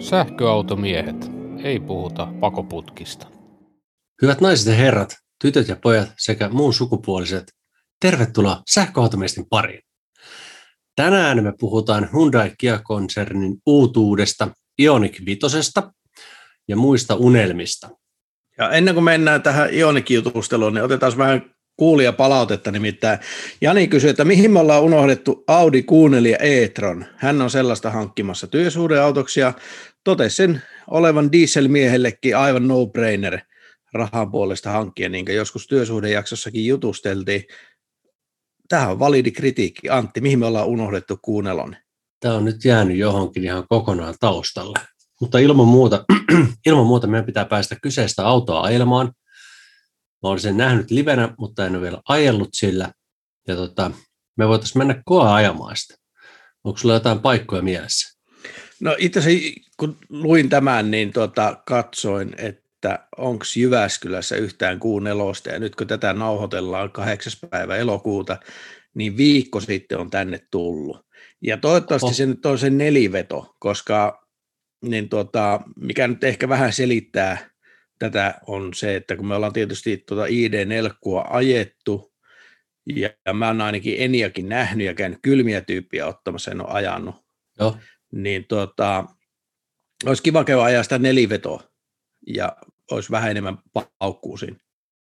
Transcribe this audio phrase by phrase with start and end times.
[0.00, 1.30] Sähköautomiehet.
[1.62, 3.26] Ei puhuta pakoputkista.
[4.22, 7.52] Hyvät naiset ja herrat, tytöt ja pojat sekä muun sukupuoliset,
[8.00, 9.82] tervetuloa sähköautomiesten pariin.
[10.96, 14.48] Tänään me puhutaan Hyundai Kia-konsernin uutuudesta,
[14.82, 15.40] Ioniq 5
[16.68, 17.90] ja muista unelmista.
[18.58, 23.18] Ja ennen kuin mennään tähän Ioniq-jutusteluun, niin otetaan vähän kuulia palautetta nimittäin.
[23.60, 27.04] Jani kysyi, että mihin me ollaan unohdettu Audi Kuuneli ja e-tron.
[27.16, 29.52] Hän on sellaista hankkimassa työsuhdeautoksi ja
[30.04, 33.38] totesi sen olevan dieselmiehellekin aivan no-brainer
[33.92, 37.44] rahan puolesta hankkia, niin kuin joskus työsuhdejaksossakin jutusteltiin.
[38.68, 39.88] Tähän on validi kritiikki.
[39.90, 41.76] Antti, mihin me ollaan unohdettu kuunnelon?
[42.20, 44.78] Tämä on nyt jäänyt johonkin ihan kokonaan taustalle.
[45.20, 46.04] Mutta ilman muuta,
[46.66, 49.12] ilman muuta meidän pitää päästä kyseistä autoa ajelemaan.
[50.22, 52.92] Mä olen sen nähnyt livenä, mutta en ole vielä ajellut sillä.
[53.48, 53.90] Ja tota,
[54.36, 55.94] me voitaisiin mennä koa ajamaan sitä.
[56.64, 58.18] Onko sulla jotain paikkoja mielessä?
[58.80, 65.50] No itse asiassa kun luin tämän, niin tota, katsoin, että onko Jyväskylässä yhtään kuun nelosta,
[65.50, 67.32] ja nyt kun tätä nauhoitellaan 8.
[67.50, 68.36] päivä elokuuta,
[68.94, 71.06] niin viikko sitten on tänne tullut.
[71.42, 72.14] Ja toivottavasti oh.
[72.14, 74.28] se nyt on se neliveto, koska
[74.84, 77.47] niin tota, mikä nyt ehkä vähän selittää
[77.98, 82.12] tätä on se, että kun me ollaan tietysti tuota ID-nelkkua ajettu,
[82.86, 87.14] ja mä oon ainakin Eniakin nähnyt ja käynyt kylmiä tyyppiä ottamassa, en ole ajanut,
[87.58, 87.76] Joo.
[88.12, 89.04] niin tota,
[90.06, 91.62] olisi kiva käydä ajaa sitä nelivetoa,
[92.26, 92.56] ja
[92.90, 93.58] olisi vähän enemmän
[93.98, 94.56] paukkuu siinä.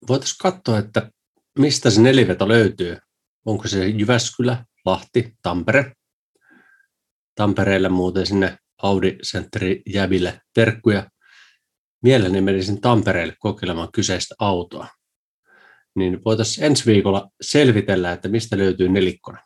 [0.09, 1.11] Voitaisiin katsoa, että
[1.59, 2.97] mistä se neliveto löytyy.
[3.47, 5.93] Onko se Jyväskylä, Lahti, Tampere?
[7.35, 11.11] Tampereelle muuten sinne Audi Centeri Jäville terkkuja.
[12.03, 14.89] Mielelläni menisin Tampereelle kokeilemaan kyseistä autoa.
[15.97, 19.39] Niin voitaisiin ensi viikolla selvitellä, että mistä löytyy nelikkona.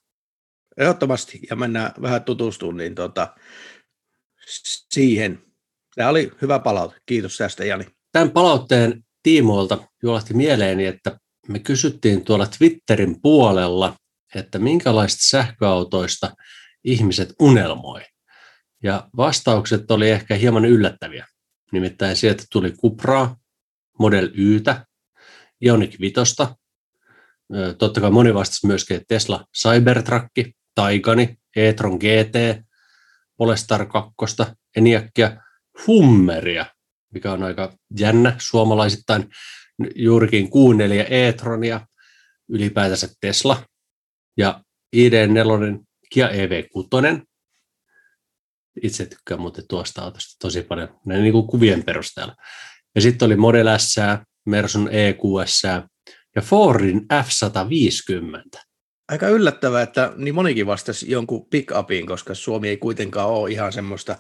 [0.77, 3.35] Ehdottomasti, ja mennään vähän tutustumaan niin tota,
[4.95, 5.43] siihen.
[5.95, 6.97] Tämä oli hyvä palaute.
[7.07, 7.85] Kiitos tästä, Jani.
[8.13, 11.19] Tämän palautteen tiimoilta juolahti mieleeni, että
[11.49, 13.97] me kysyttiin tuolla Twitterin puolella,
[14.35, 16.35] että minkälaista sähköautoista
[16.85, 18.01] ihmiset unelmoi.
[18.83, 21.27] Ja vastaukset oli ehkä hieman yllättäviä.
[21.73, 23.37] Nimittäin sieltä tuli Cupraa,
[23.99, 24.87] Model Ytä,
[25.65, 26.21] Ioniq 5,
[27.79, 30.29] totta kai moni vastasi myöskin Tesla Cybertruck,
[30.75, 32.65] Taigani, e-tron GT,
[33.37, 35.43] Polestar 2, Eniakkia,
[35.87, 36.67] Hummeria,
[37.15, 39.29] mikä on aika jännä suomalaisittain,
[39.95, 41.87] juurikin Q4 e-tronia,
[42.49, 43.65] ylipäätänsä Tesla.
[44.37, 44.65] Ja
[44.97, 47.27] ID4 Kia EV6,
[48.83, 52.35] itse tykkään muuten tuosta autosta tosi paljon, ne niin kuin kuvien perusteella.
[52.95, 53.97] Ja sitten oli Model S,
[54.47, 55.63] Mersun EQS
[56.37, 58.61] ja Fordin F-150.
[59.09, 64.19] Aika yllättävää, että niin monikin vastasi jonkun pick-upiin, koska Suomi ei kuitenkaan ole ihan semmoista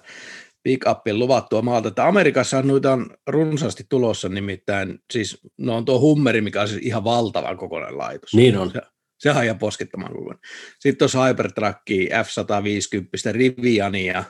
[0.68, 1.88] pick-upin luvattua maalta.
[1.88, 6.82] Että Amerikassa noita on runsaasti tulossa, nimittäin siis no on tuo Hummeri, mikä on siis
[6.82, 8.34] ihan valtavan kokonainen laitos.
[8.34, 8.70] Niin on.
[8.70, 8.80] Se,
[9.22, 10.34] Sehän on ihan poskettamaan koko
[10.78, 14.24] Sitten tuossa Hypertruckia, F-150, Riviania,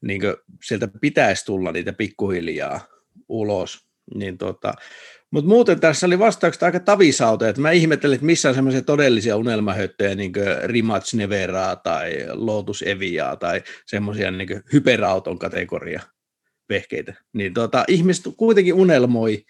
[0.00, 0.22] niin
[0.64, 2.80] sieltä pitäisi tulla niitä pikkuhiljaa
[3.28, 3.88] ulos.
[4.14, 4.72] Niin tota,
[5.30, 9.36] mutta muuten tässä oli vastaukset aika tavisauta, että mä ihmettelin, että missä on semmoisia todellisia
[9.36, 16.00] unelmahöttöjä, niin kuin Rimac Neveraa tai Lotus Eviaa tai semmoisia niin hyperauton kategoria
[16.68, 17.14] vehkeitä.
[17.32, 19.44] Niin tota, ihmiset kuitenkin unelmoi,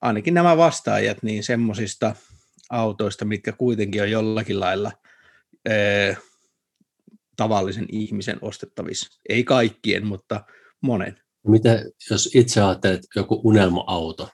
[0.00, 2.14] ainakin nämä vastaajat, niin semmoisista–
[2.70, 4.92] autoista, mitkä kuitenkin on jollakin lailla
[5.68, 6.16] ee,
[7.36, 9.20] tavallisen ihmisen ostettavissa.
[9.28, 10.44] Ei kaikkien, mutta
[10.82, 11.18] monen.
[11.46, 14.28] Mitä jos itse ajattelet joku unelma-auto,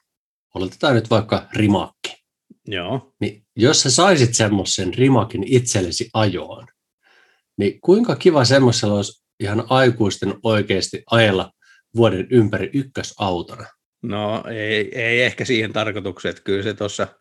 [0.55, 2.25] oletetaan nyt vaikka rimakki.
[2.67, 3.13] Joo.
[3.21, 6.67] Niin jos sä saisit semmoisen rimakin itsellesi ajoon,
[7.59, 11.53] niin kuinka kiva semmoisella olisi ihan aikuisten oikeasti ajella
[11.97, 13.67] vuoden ympäri ykkösautona?
[14.03, 17.07] No ei, ei ehkä siihen tarkoitukseen, että kyllä se tuossa–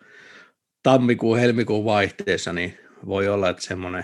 [0.84, 4.04] tammikuun, helmikuun vaihteessa, niin voi olla, että semmoinen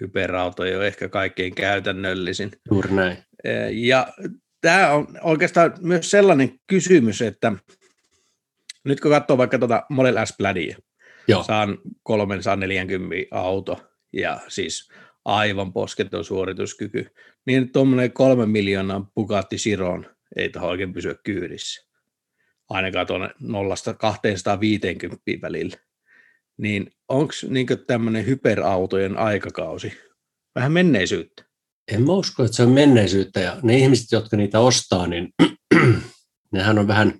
[0.00, 2.50] hyperauto ei ole ehkä kaikkein käytännöllisin.
[2.70, 3.18] Juuri näin.
[3.72, 4.08] Ja
[4.60, 7.52] tämä on oikeastaan myös sellainen kysymys, että
[8.84, 10.76] nyt kun katsoo vaikka tuota Model S Pladia,
[11.28, 11.42] Joo.
[11.42, 13.82] saan 340 auto
[14.12, 14.90] ja siis
[15.24, 17.06] aivan posketon suorituskyky,
[17.46, 20.06] niin tuommoinen kolme miljoonaa Bugatti Chiron
[20.36, 21.88] ei tuohon oikein pysyä kyydissä.
[22.68, 23.32] Ainakaan tuonne 0-250
[25.42, 25.76] välillä
[26.58, 29.92] niin onko niin tämmöinen hyperautojen aikakausi
[30.54, 31.44] vähän menneisyyttä?
[31.92, 35.28] En mä usko, että se on menneisyyttä ja ne ihmiset, jotka niitä ostaa, niin
[36.52, 37.14] nehän on vähän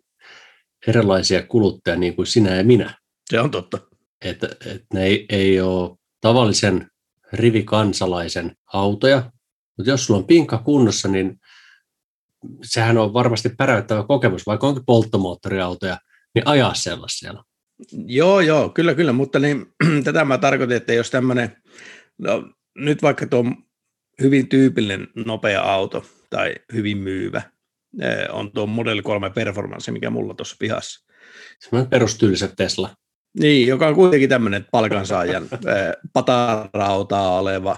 [0.87, 2.95] erilaisia kuluttajia niin kuin sinä ja minä.
[3.31, 3.79] Se on totta.
[4.25, 6.91] Että et ne ei, ei ole tavallisen
[7.33, 9.31] rivikansalaisen autoja,
[9.79, 11.41] Mutta jos sulla on pinkka kunnossa, niin
[12.63, 15.99] sehän on varmasti päräyttävä kokemus, vaikka onkin polttomoottoriautoja,
[16.35, 17.45] niin ajaa sellaisella.
[18.06, 19.67] Joo, joo, kyllä, kyllä, mutta niin,
[20.05, 21.56] tätä mä tarkoitin, että jos tämmöinen,
[22.19, 22.49] no,
[22.79, 23.44] nyt vaikka tuo
[24.23, 27.43] hyvin tyypillinen nopea auto tai hyvin myyvä,
[28.00, 31.06] eh, on tuo Model 3 Performance, mikä mulla tuossa pihassa.
[31.59, 32.91] Semmoinen perustyyliset Tesla.
[33.41, 37.76] Niin, joka on kuitenkin tämmöinen palkansaajan eh, patarautaa oleva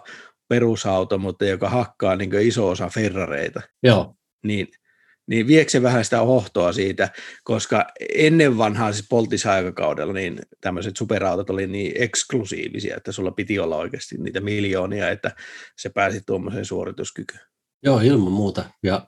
[0.48, 3.60] perusauto, mutta joka hakkaa niin iso osa Ferrareita.
[3.82, 4.14] Joo.
[4.42, 4.68] Niin–
[5.26, 7.08] niin viekö se vähän sitä hohtoa siitä,
[7.44, 13.76] koska ennen vanhaa siis poltisaikakaudella niin tämmöiset superautot oli niin eksklusiivisia, että sulla piti olla
[13.76, 15.30] oikeasti niitä miljoonia, että
[15.78, 17.40] se pääsi tuommoiseen suorituskykyyn.
[17.82, 18.64] Joo, ilman muuta.
[18.82, 19.06] Ja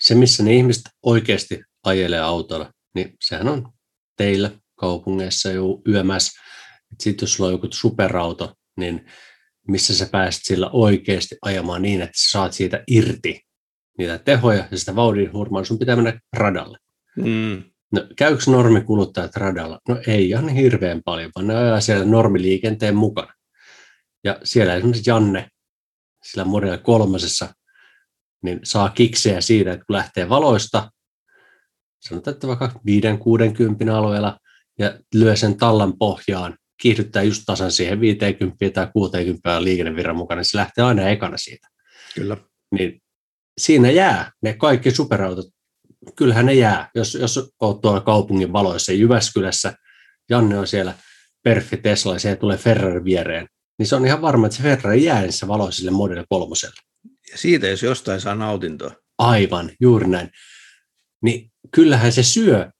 [0.00, 3.72] se, missä ne ihmiset oikeasti ajelee autolla, niin sehän on
[4.16, 6.40] teillä kaupungeissa jo yömässä.
[7.00, 9.06] Sitten jos sulla on joku superauto, niin
[9.68, 13.49] missä sä pääset sillä oikeasti ajamaan niin, että saat siitä irti
[13.98, 16.78] niitä tehoja ja sitä vauhdin hurmaa, sun pitää mennä radalle.
[17.16, 17.62] Mm.
[17.92, 19.78] No, käykö normikuluttajat radalla?
[19.88, 23.34] No ei ihan hirveän paljon, vaan ne ajaa siellä normiliikenteen mukana.
[24.24, 25.48] Ja siellä esimerkiksi Janne,
[26.24, 27.54] sillä Model kolmasessa,
[28.42, 30.90] niin saa kiksejä siitä, että kun lähtee valoista,
[32.00, 32.72] sanotaan, että vaikka
[33.86, 34.38] 5-60 alueella,
[34.78, 40.44] ja lyö sen tallan pohjaan, kiihdyttää just tasan siihen 50 tai 60 liikennevirran mukana, niin
[40.44, 41.68] se lähtee aina ekana siitä.
[42.14, 42.36] Kyllä.
[42.70, 43.02] Niin
[43.58, 45.46] siinä jää ne kaikki superautot.
[46.16, 49.74] Kyllähän ne jää, jos, jos olet tuolla kaupungin valoissa Jyväskylässä,
[50.30, 50.94] Janne on siellä
[51.42, 53.48] Perfi Tesla ja se tulee Ferrari viereen,
[53.78, 56.54] niin se on ihan varma, että se Ferrari jää niissä valoisille Model 3.
[57.32, 58.94] Ja siitä jos jostain saa nautintoa.
[59.18, 60.30] Aivan, juuri näin.
[61.22, 62.70] Niin kyllähän se syö,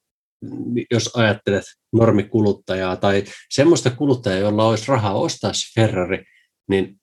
[0.90, 6.24] jos ajattelet normikuluttajaa tai semmoista kuluttajaa, jolla olisi rahaa ostaa se Ferrari,
[6.68, 7.00] niin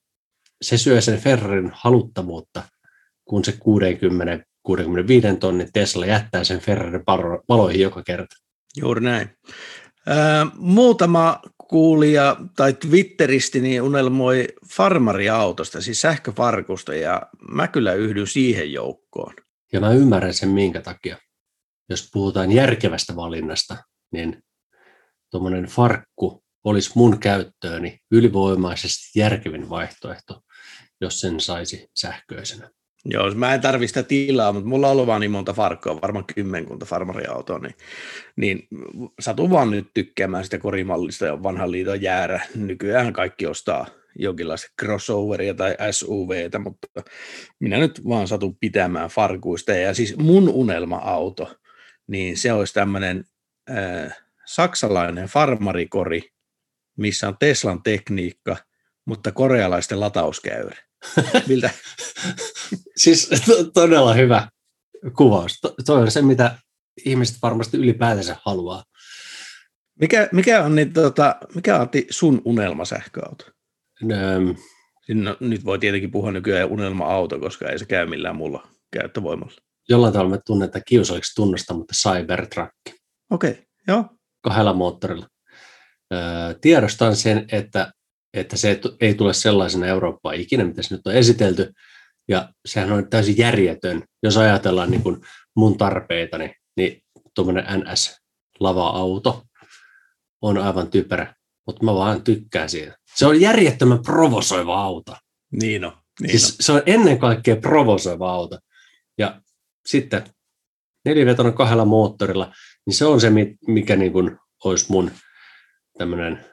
[0.62, 2.64] se syö sen Ferrarin haluttavuutta
[3.28, 7.00] kun se 60 65 tonnin Tesla jättää sen Ferrari
[7.50, 8.36] valoihin joka kerta.
[8.78, 9.30] Juuri näin.
[10.58, 17.22] muutama kuulija tai Twitteristi niin unelmoi farmariautosta, siis sähköfarkusta, ja
[17.52, 19.34] mä kyllä yhdyn siihen joukkoon.
[19.74, 21.18] Ja mä ymmärrän sen minkä takia.
[21.90, 23.78] Jos puhutaan järkevästä valinnasta,
[24.12, 24.44] niin
[25.32, 30.42] tuommoinen farkku olisi mun käyttööni ylivoimaisesti järkevin vaihtoehto,
[31.02, 32.70] jos sen saisi sähköisenä.
[33.10, 36.26] Joo, mä en tarvi sitä tilaa, mutta mulla on ollut vaan niin monta farkkoa, varmaan
[36.36, 37.76] kymmenkunta farmariautoa, niin,
[38.36, 38.68] niin
[39.20, 42.42] satun vaan nyt tykkäämään sitä korimallista ja vanhan liiton jäärä.
[42.56, 43.88] Nykyään kaikki ostaa
[44.20, 46.88] jonkinlaista crossoveria tai SUVtä, mutta
[47.60, 49.72] minä nyt vaan satun pitämään farkuista.
[49.72, 51.56] Ja siis mun unelma-auto,
[52.08, 53.24] niin se olisi tämmöinen
[53.70, 56.22] äh, saksalainen farmarikori,
[56.98, 58.58] missä on Teslan tekniikka,
[59.06, 60.87] mutta korealaisten latauskäyrä.
[61.48, 61.70] Miltä?
[63.04, 64.50] siis to- todella hyvä
[65.18, 65.60] kuvaus.
[65.62, 66.56] To- toi on se, mitä
[67.06, 68.84] ihmiset varmasti ylipäätänsä haluaa.
[70.02, 73.46] Mikä, mikä on niin, tota, mikä on sun unelmasähköauto?
[74.02, 74.16] No,
[75.14, 79.54] no, nyt voi tietenkin puhua nykyään unelma-auto, koska ei se käy millään muulla käyttövoimalla.
[79.90, 82.72] Jollain tavalla me tunnetaan kiusalliseksi tunnusta, mutta Cybertruck.
[83.32, 84.06] Okei, okay, joo.
[84.42, 85.28] Kahdella moottorilla.
[86.14, 86.20] Öö,
[86.62, 87.92] tiedostan sen, että
[88.40, 91.74] että se ei tule sellaisena Eurooppaan ikinä, mitä se nyt on esitelty.
[92.28, 95.22] Ja sehän on täysin järjetön, jos ajatellaan niin kuin
[95.56, 97.02] mun tarpeita, niin, niin
[97.36, 99.44] tuommoinen NS-lava-auto
[100.42, 102.98] on aivan typerä, mutta mä vaan tykkään siitä.
[103.16, 105.16] Se on järjettömän provosoiva auto.
[105.52, 105.98] Niin on.
[106.22, 106.56] Niin siis on.
[106.60, 108.60] Se on ennen kaikkea provosoiva auto.
[109.18, 109.42] Ja
[109.86, 110.24] sitten
[111.06, 112.54] nelivetonen kahdella moottorilla,
[112.86, 113.32] niin se on se,
[113.68, 115.12] mikä niin kuin olisi mun
[115.98, 116.46] tämmöinen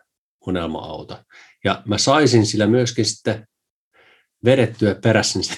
[0.47, 1.19] unelma-auto.
[1.65, 3.47] Ja mä saisin sillä myöskin sitten
[4.45, 5.55] vedettyä perässä niistä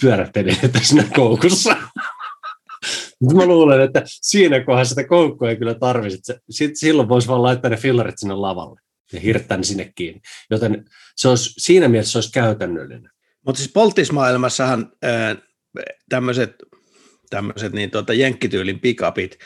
[0.00, 1.76] pyörätelijöitä siinä koukussa.
[3.20, 6.38] Mutta mä luulen, että siinä kohdassa sitä koukkua ei kyllä tarvitse.
[6.74, 8.80] Silloin voisi vaan laittaa ne fillarit sinne lavalle
[9.12, 10.20] ja hirttää ne sinne kiinni.
[10.50, 10.84] Joten
[11.16, 13.10] se olisi, siinä mielessä se olisi käytännöllinen.
[13.46, 14.92] Mutta siis polttismaailmassahan
[16.08, 16.52] tämmöiset
[17.30, 19.38] tämmöiset niin tuota, jenkkityylin pikapit,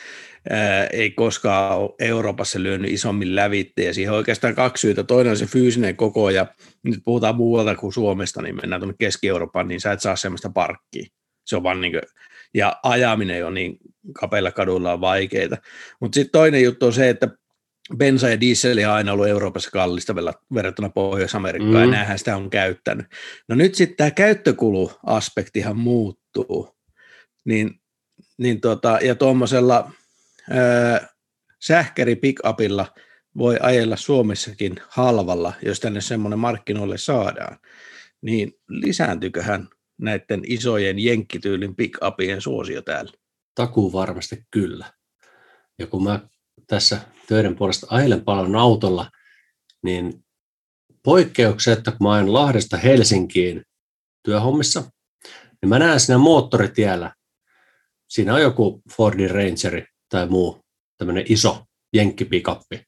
[0.92, 5.04] ei koskaan ole Euroopassa lyönyt isommin lävitte, ja siihen on oikeastaan kaksi syytä.
[5.04, 6.46] Toinen on se fyysinen koko, ja
[6.82, 11.06] nyt puhutaan muualta kuin Suomesta, niin mennään tuonne Keski-Eurooppaan, niin sä et saa semmoista parkkia.
[11.46, 12.02] Se on vaan niin kuin,
[12.54, 13.78] ja ajaminen on niin
[14.12, 15.56] kapeilla kaduilla on vaikeita.
[16.00, 17.28] Mutta sitten toinen juttu on se, että
[17.96, 20.14] bensa ja diesel on aina ollut Euroopassa kallista
[20.54, 21.80] verrattuna Pohjois-Amerikkaan, mm.
[21.80, 23.06] ja näähän sitä on käyttänyt.
[23.48, 26.76] No nyt sitten tämä käyttökuluaspektihan muuttuu,
[27.44, 27.70] niin,
[28.38, 29.92] niin tota, ja tuommoisella
[31.60, 32.94] sähkäri pickupilla
[33.38, 37.58] voi ajella Suomessakin halvalla, jos tänne semmoinen markkinoille saadaan,
[38.22, 43.12] niin lisääntyköhän näiden isojen jenkkityylin pick-upien suosio täällä?
[43.54, 44.92] Takuu varmasti kyllä.
[45.78, 46.20] Ja kun mä
[46.66, 49.10] tässä töiden puolesta ajelen paljon autolla,
[49.82, 50.24] niin
[51.04, 53.62] poikkeuksetta, kun mä ajan Lahdesta Helsinkiin
[54.22, 54.82] työhommissa,
[55.62, 57.14] niin mä näen siinä moottoritiellä,
[58.08, 60.60] siinä on joku Fordin Rangeri tai muu
[60.98, 61.64] tämmöinen iso
[61.94, 62.82] jenkkipikappi.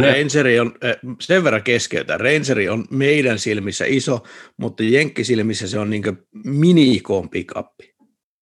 [0.00, 0.12] ne...
[0.12, 0.74] Rangeri on,
[1.20, 4.22] sen verran keskeytä, Rangeri on meidän silmissä iso,
[4.56, 6.02] mutta jenkkisilmissä se on niin
[6.44, 7.94] mini-ikoon pikappi.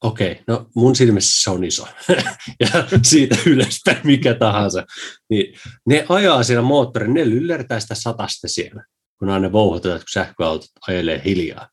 [0.05, 1.87] Okei, no mun silmissä se on iso.
[2.61, 2.69] ja
[3.03, 4.85] siitä ylöspäin mikä tahansa.
[5.31, 5.55] Niin
[5.87, 8.85] ne ajaa siellä moottorin, ne lyllertää sitä satasta siellä,
[9.19, 11.69] kun aina vouhotetaan, kun sähköautot ajelee hiljaa.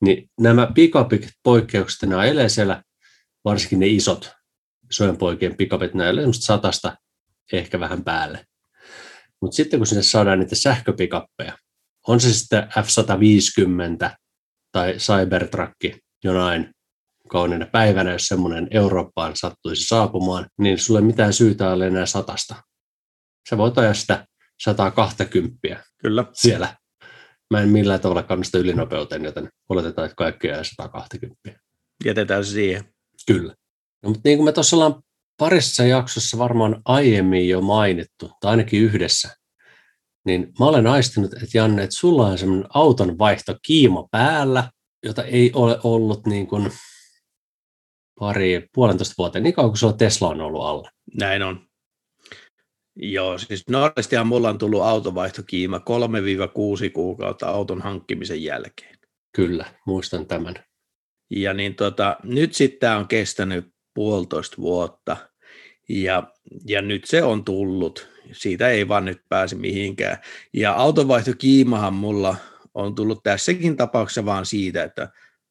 [0.00, 2.82] Niin nämä pikapit poikkeukset, ne ajelee siellä,
[3.44, 4.32] varsinkin ne isot,
[4.90, 6.96] isojen poikien pikapit, ne ajelee satasta
[7.52, 8.44] ehkä vähän päälle.
[9.40, 11.58] Mutta sitten kun sinne saadaan niitä sähköpikappeja,
[12.08, 14.16] on se sitten F-150
[14.72, 15.74] tai Cybertruck
[16.24, 16.74] jonain
[17.28, 22.54] kauniina päivänä, jos semmoinen Eurooppaan sattuisi saapumaan, niin sulle ei mitään syytä ole enää satasta.
[23.50, 24.26] Sä voit ajaa sitä
[24.62, 25.58] 120
[25.98, 26.24] Kyllä.
[26.32, 26.76] siellä.
[27.50, 31.60] Mä en millään tavalla kannasta ylinopeuteen, joten oletetaan, että kaikki ajaa 120.
[32.04, 32.84] Jätetään se siihen.
[33.26, 33.54] Kyllä.
[34.04, 35.02] No, mutta niin kuin me tuossa ollaan
[35.38, 39.36] parissa jaksossa varmaan aiemmin jo mainittu, tai ainakin yhdessä,
[40.24, 44.70] niin mä olen aistinut, että Janne, että sulla on semmoinen auton vaihto kiima päällä,
[45.04, 46.72] jota ei ole ollut niin kuin
[48.20, 50.90] pari, puolentoista vuoteen, niin kauan kuin sulla Tesla on ollut alla.
[51.14, 51.66] Näin on.
[52.96, 55.80] Joo, siis normaalistihan mulla on tullut autovaihtokiima 3-6
[56.92, 58.98] kuukautta auton hankkimisen jälkeen.
[59.36, 60.54] Kyllä, muistan tämän.
[61.30, 65.16] Ja niin tota, nyt sitten tämä on kestänyt puolitoista vuotta
[65.88, 66.22] ja,
[66.66, 68.08] ja nyt se on tullut.
[68.32, 70.18] Siitä ei vaan nyt pääse mihinkään.
[70.52, 72.36] Ja autonvaihtokiimahan mulla
[72.74, 75.08] on tullut tässäkin tapauksessa vaan siitä, että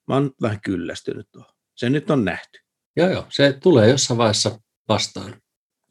[0.07, 1.53] mä oon vähän kyllästynyt tuohon.
[1.75, 2.59] Se nyt on nähty.
[2.95, 3.25] Joo, joo.
[3.29, 4.59] Se tulee jossain vaiheessa
[4.89, 5.35] vastaan.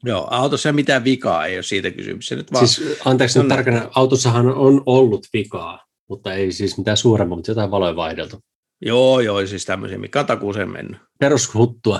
[0.03, 2.27] Joo, autossa mitään vikaa ei ole siitä kysymys.
[2.27, 2.67] Se nyt vaan...
[2.67, 7.71] Siis, anteeksi nyt tarkana, autossahan on ollut vikaa, mutta ei siis mitään suurempaa, mutta jotain
[7.71, 8.39] valoja vaihdeltu.
[8.81, 11.01] Joo, joo, siis tämmöisiä, mikä takuuseen mennyt.
[11.19, 11.99] Perushuttua.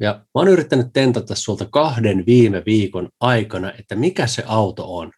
[0.00, 5.12] Ja mä oon yrittänyt tentata sulta kahden viime viikon aikana, että mikä se auto on.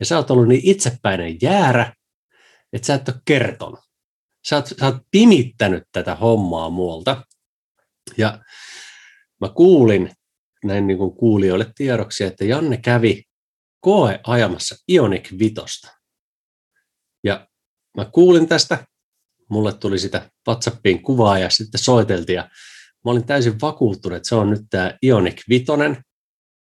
[0.00, 1.92] Ja sä oot ollut niin itsepäinen jäärä,
[2.72, 3.80] että sä et ole kertonut.
[4.48, 7.26] Sä oot, sä oot pimittänyt tätä hommaa muulta.
[8.16, 8.44] Ja
[9.40, 10.10] mä kuulin
[10.64, 13.22] näin niin kuin kuulijoille tiedoksi, että Janne kävi
[13.80, 15.88] koe ajamassa Ionic Vitosta.
[17.24, 17.48] Ja
[17.96, 18.86] mä kuulin tästä,
[19.50, 22.44] mulle tuli sitä WhatsAppiin kuvaa ja sitten soiteltiin
[23.06, 25.96] mä olin täysin vakuuttunut, että se on nyt tämä Ionic Vitonen.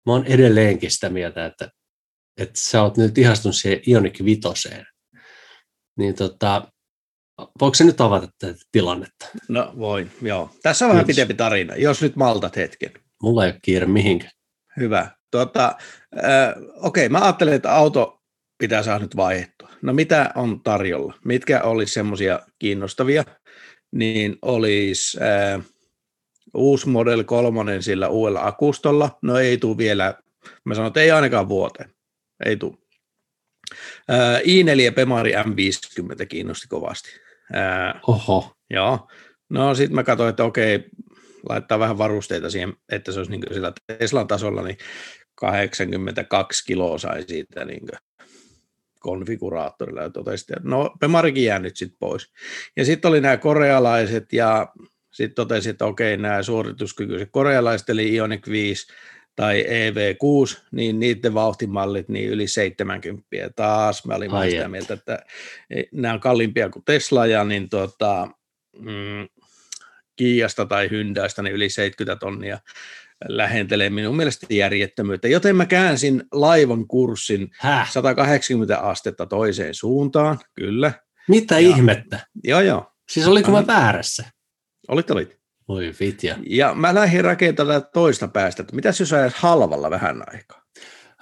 [0.06, 1.70] Mä oon edelleenkin sitä mieltä, että,
[2.38, 4.86] että sä oot nyt ihastunut siihen Ionic Vitoseen.
[5.98, 6.68] Niin tota,
[7.62, 9.28] Voiko se nyt avata tätä tilannetta?
[9.50, 10.50] No voin, joo.
[10.64, 11.16] Tässä on vähän Kiitos.
[11.16, 12.92] pitempi tarina, jos nyt maltat hetken.
[13.24, 14.32] Mulla ei ole kiire mihinkään.
[14.78, 15.12] Hyvä.
[15.32, 15.76] Tuota,
[16.18, 18.22] äh, Okei, mä ajattelin, että auto
[18.58, 19.70] pitää saada nyt vaihdettua.
[19.82, 21.14] No mitä on tarjolla?
[21.26, 23.24] Mitkä olisi semmoisia kiinnostavia?
[23.92, 25.66] Niin olisi äh,
[26.54, 29.20] uusi Model 3 sillä uudella akustolla.
[29.22, 30.14] No ei tule vielä,
[30.64, 31.90] mä sanon, että ei ainakaan vuoteen.
[32.46, 32.78] Ei tule.
[34.12, 37.10] Äh, i4 Pemari M50 kiinnosti kovasti.
[38.08, 38.56] Oho.
[38.70, 39.08] Joo.
[39.50, 40.84] No sitten mä katsoin, että okei,
[41.50, 44.78] laittaa vähän varusteita siihen, että se olisi niin sillä Teslan tasolla, niin
[45.36, 47.88] 82 kiloa sai siitä niin
[49.00, 52.32] konfiguraattorilla ja totesi, että no Pemarikin jää nyt sitten pois.
[52.78, 54.68] Ja sitten oli nämä korealaiset ja
[55.12, 58.88] sitten totesi, että okei, nämä suorituskykyiset korealaiset, eli Ioniq 5
[59.36, 63.28] tai EV6, niin niiden vauhtimallit niin yli 70.
[63.56, 65.20] Taas mä olin sitä mieltä, että
[65.70, 68.28] e, nämä on kalliimpia kuin Tesla ja niin tuota,
[68.78, 69.28] mm,
[70.16, 72.60] Kiasta tai Hyndäistä niin yli 70 tonnia
[73.28, 77.92] lähentelee minun mielestä järjettömyyttä, joten mä käänsin laivan kurssin Häh?
[77.92, 80.94] 180 astetta toiseen suuntaan, kyllä.
[81.28, 82.20] Mitä ja, ihmettä?
[82.44, 82.92] Joo, joo.
[83.10, 84.26] Siis oliko mä väärässä?
[84.88, 85.42] Olit, olit.
[85.68, 86.36] Voi vitja.
[86.48, 90.62] Ja mä lähdin rakentamaan toista päästä, että mitäs jos ajat halvalla vähän aikaa?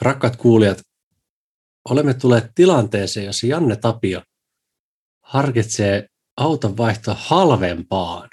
[0.02, 0.82] Rakkaat kuulijat,
[1.90, 4.22] olemme tulleet tilanteeseen, jossa Janne Tapio
[5.24, 8.30] harkitsee auton vaihtoa halvempaan.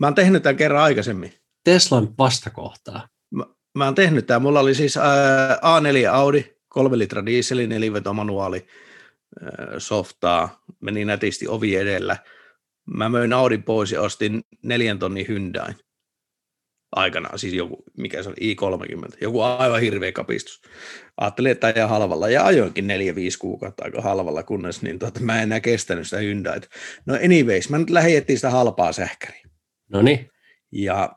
[0.00, 1.34] Mä oon tehnyt tämän kerran aikaisemmin.
[1.64, 3.08] Teslan vastakohtaa.
[3.30, 4.42] Mä, mä oon tehnyt tämän.
[4.42, 8.66] Mulla oli siis ää, A4 Audi, 3 litra dieseli, neliveto manuaali,
[9.42, 12.16] ää, softaa, meni nätisti ovi edellä–
[12.94, 15.72] Mä möin Audi pois ja ostin neljän tonnin Hyundai.
[16.92, 20.62] aikanaan, siis joku, mikä se oli, i30, joku aivan hirveä kapistus.
[21.16, 22.88] Ajattelin, että ajaa halvalla, ja ajoinkin 4-5
[23.38, 26.68] kuukautta aika halvalla, kunnes niin tuota, mä en enää kestänyt sitä Hyundaiita.
[27.06, 29.48] No anyways, mä nyt lähdin sitä halpaa sähkäriä.
[29.88, 30.30] No niin.
[30.72, 31.12] Ja,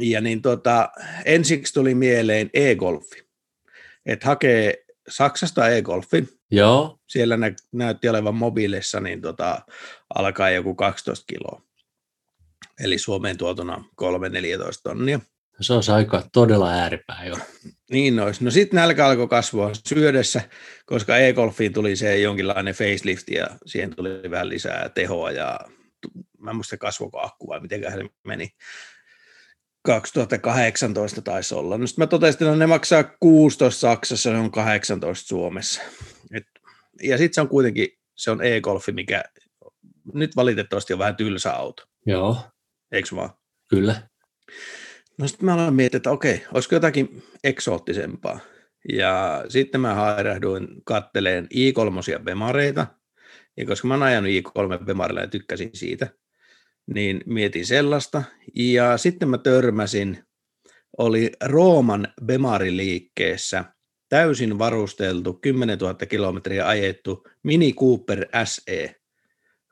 [0.00, 0.88] ja niin tota,
[1.24, 3.24] ensiksi tuli mieleen e-golfi.
[4.06, 6.28] Että hakee Saksasta e-golfi.
[6.50, 6.98] Joo.
[7.08, 9.58] Siellä nä- näytti olevan mobiilissa, niin tota,
[10.14, 11.62] alkaa joku 12 kiloa.
[12.80, 14.04] Eli Suomeen tuotuna 3-14
[14.82, 15.20] tonnia.
[15.60, 17.36] Se on aika todella ääripää jo.
[17.90, 18.44] Niin olisi.
[18.44, 20.40] No sitten nälkä alkoi kasvua syödessä,
[20.86, 25.60] koska e-golfiin tuli se jonkinlainen facelift ja siihen tuli vähän lisää tehoa ja
[26.38, 28.48] mä en muista kasvoiko akku vai miten se meni.
[29.84, 31.78] 2018 taisi olla.
[31.78, 35.82] No sitten mä totesin, että no ne maksaa 16 Saksassa, se on 18 Suomessa.
[36.34, 36.46] Et,
[37.02, 39.22] ja sitten se on kuitenkin, se on e-golfi, mikä
[40.14, 41.82] nyt valitettavasti on vähän tylsä auto.
[42.06, 42.36] Joo.
[42.92, 43.30] Eikö vaan?
[43.70, 44.08] Kyllä.
[45.18, 48.40] No sitten mä aloin miettiä, että okei, olisiko jotakin eksoottisempaa.
[48.92, 52.86] Ja sitten mä hairahduin katteleen i3 bemareita,
[53.56, 56.08] ja koska mä oon ajanut i3 bemarilla ja tykkäsin siitä,
[56.86, 58.22] niin mietin sellaista.
[58.54, 60.24] Ja sitten mä törmäsin,
[60.98, 63.64] oli Rooman Bemari-liikkeessä
[64.08, 68.96] täysin varusteltu, 10 000 kilometriä ajettu Mini Cooper SE,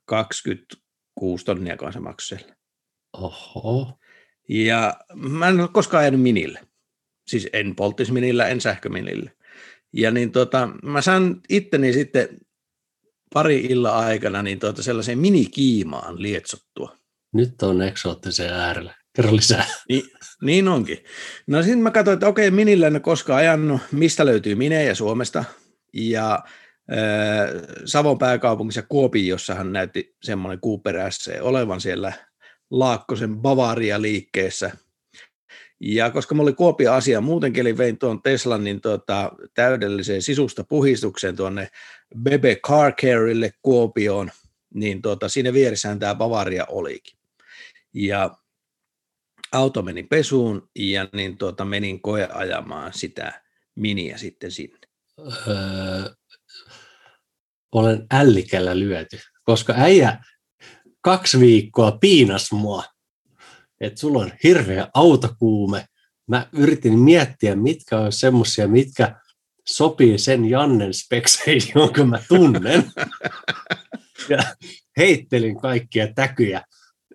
[0.04, 2.38] 26 tonnia kanssa maksoi
[3.12, 3.98] Oho.
[4.48, 6.60] Ja mä en ole koskaan ajanut minille.
[7.26, 9.30] Siis en polttisminillä, en sähköminillä.
[9.92, 12.28] Ja niin tota, mä saan itteni sitten
[13.34, 17.01] pari illa aikana niin tuota sellaiseen minikiimaan lietsottua.
[17.32, 18.94] Nyt on eksoottisen äärellä.
[19.16, 19.66] Kerro lisää.
[19.88, 20.04] Niin,
[20.42, 20.98] niin onkin.
[21.46, 25.44] No sitten mä katsoin, että okei, minillä en ole koskaan ajanut, mistä löytyy minejä Suomesta.
[25.92, 26.98] Ja äh,
[27.84, 32.12] Savon pääkaupungissa Kuopiossahan näytti semmoinen Cooper SC olevan siellä
[32.70, 34.70] Laakkosen Bavaria-liikkeessä.
[35.80, 40.64] Ja koska mulla oli Kuopio asia muutenkin, eli vein tuon Teslan niin tuota, täydelliseen sisusta
[40.64, 41.68] puhistukseen tuonne
[42.22, 44.30] Bebe Car Careille Kuopioon,
[44.74, 47.21] niin tuota, siinä vieressään tämä Bavaria olikin.
[47.94, 48.36] Ja
[49.52, 53.42] auto meni pesuun ja niin tuota, menin koeajamaan sitä
[53.74, 54.78] miniä sitten sinne.
[55.48, 56.14] Öö,
[57.72, 60.18] olen ällikällä lyöty, koska äijä
[61.00, 62.84] kaksi viikkoa piinas mua,
[63.80, 65.86] että sulla on hirveä autokuume.
[66.26, 69.20] Mä yritin miettiä, mitkä on semmoisia, mitkä
[69.68, 72.92] sopii sen Jannen spekseihin, jonka mä tunnen.
[74.28, 74.38] ja
[74.96, 76.62] heittelin kaikkia täkyjä.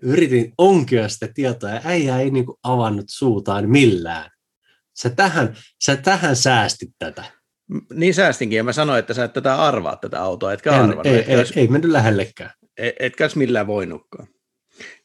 [0.02, 4.32] Yritin onkia sitä tietoa ja äijä ei niinku avannut suutaan millään.
[4.98, 7.24] Sä tähän, sä tähän säästit tätä.
[7.94, 11.06] Niin säästinkin ja mä sanoin, että sä et tätä arvaa tätä autoa, etkä en, arvannut.
[11.06, 12.52] Ei, ei, ei mennyt lähellekään.
[12.78, 14.28] E- etkä millään voinutkaan.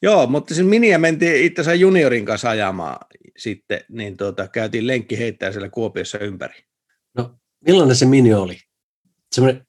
[0.03, 5.19] Joo, mutta sen miniä mentiin itse asiassa juniorin kanssa ajamaan sitten, niin tuota, käytiin lenkki
[5.19, 6.55] heittää siellä Kuopiossa ympäri.
[7.15, 7.35] No,
[7.67, 8.59] millainen se mini oli?
[9.33, 9.67] Semmoinen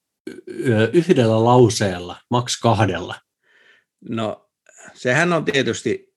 [0.92, 3.14] yhdellä lauseella, maks kahdella.
[4.08, 4.43] No,
[4.94, 6.14] sehän on tietysti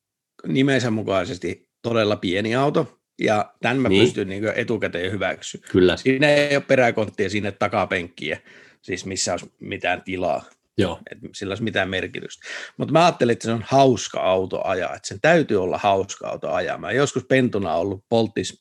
[0.47, 4.03] nimensä mukaisesti todella pieni auto, ja tämän mä niin.
[4.03, 5.61] pystyn niin etukäteen hyväksyä.
[5.71, 5.97] Kyllä.
[5.97, 8.41] Siinä ei ole peräkonttia sinne takapenkkiä,
[8.81, 10.45] siis missä olisi mitään tilaa.
[10.77, 10.99] Joo.
[11.11, 12.47] Että sillä olisi mitään merkitystä.
[12.77, 16.51] Mutta mä ajattelin, että se on hauska auto ajaa, että sen täytyy olla hauska auto
[16.51, 16.77] ajaa.
[16.77, 18.59] Mä joskus pentuna ollut polttis,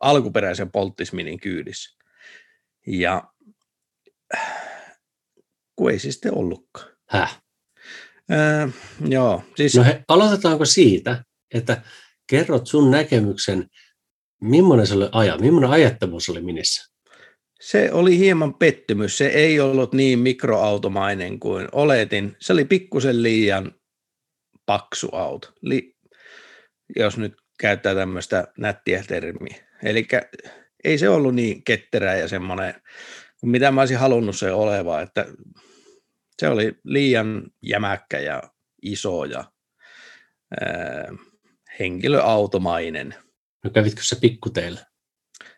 [0.00, 1.98] alkuperäisen polttisminin kyydissä.
[2.86, 3.22] Ja
[5.76, 6.88] kun ei se sitten ollutkaan.
[7.08, 7.42] Häh?
[8.32, 8.68] Öö,
[9.08, 9.42] joo.
[9.56, 9.74] Siis...
[9.74, 11.82] No he, aloitetaanko siitä, että
[12.30, 13.66] kerrot sun näkemyksen,
[14.40, 16.88] millainen se oli aja, millainen ajattavuus oli minissä?
[17.60, 19.18] Se oli hieman pettymys.
[19.18, 22.36] Se ei ollut niin mikroautomainen kuin oletin.
[22.40, 23.72] Se oli pikkusen liian
[24.66, 25.96] paksu auto, Li-
[26.96, 29.56] jos nyt käyttää tämmöistä nättiä termiä.
[29.82, 30.06] Eli
[30.84, 32.74] ei se ollut niin ketterä ja semmoinen,
[33.42, 35.26] mitä mä olisin halunnut se oleva, että
[36.38, 38.42] se oli liian jämäkkä ja
[38.82, 39.44] iso ja
[40.60, 41.08] ää,
[41.78, 43.14] henkilöautomainen.
[43.64, 44.80] No kävitkö se pikkuteillä?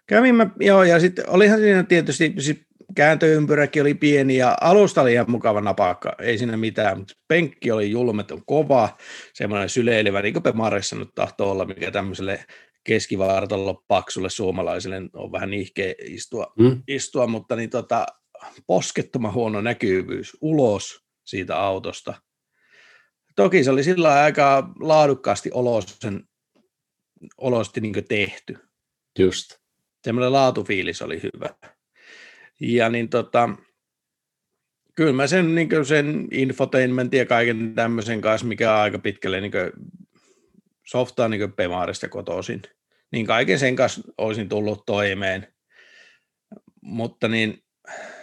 [0.07, 2.63] Kävin mä, joo, ja sitten olihan siinä tietysti, sit
[2.95, 7.91] kääntöympyräkin oli pieni ja alusta oli ihan mukava napakka, ei siinä mitään, mutta penkki oli
[7.91, 8.97] julmeton kova,
[9.35, 12.45] semmoinen syleilevä, niin kuin Marissa nyt tahtoo olla, mikä tämmöiselle
[12.85, 16.83] keskivartalo paksulle suomalaiselle on vähän ihkeä istua, mm.
[16.89, 18.07] istua mutta niin tota,
[18.67, 22.15] poskettoman huono näkyvyys ulos siitä autosta.
[23.37, 26.29] Toki se oli sillä aika laadukkaasti olosen,
[27.39, 28.59] olosti niin tehty.
[29.19, 29.61] Just
[30.05, 31.55] semmoinen laatufiilis oli hyvä.
[32.61, 33.49] Ja niin tota,
[34.97, 39.53] kyllä mä sen, niin sen infotainmentin ja kaiken tämmöisen kanssa, mikä on aika pitkälle niin
[40.87, 42.63] softaa niin Pemaarista kotoisin.
[43.13, 45.55] Niin kaiken sen kanssa olisin tullut toimeen.
[46.83, 47.63] Mutta niin,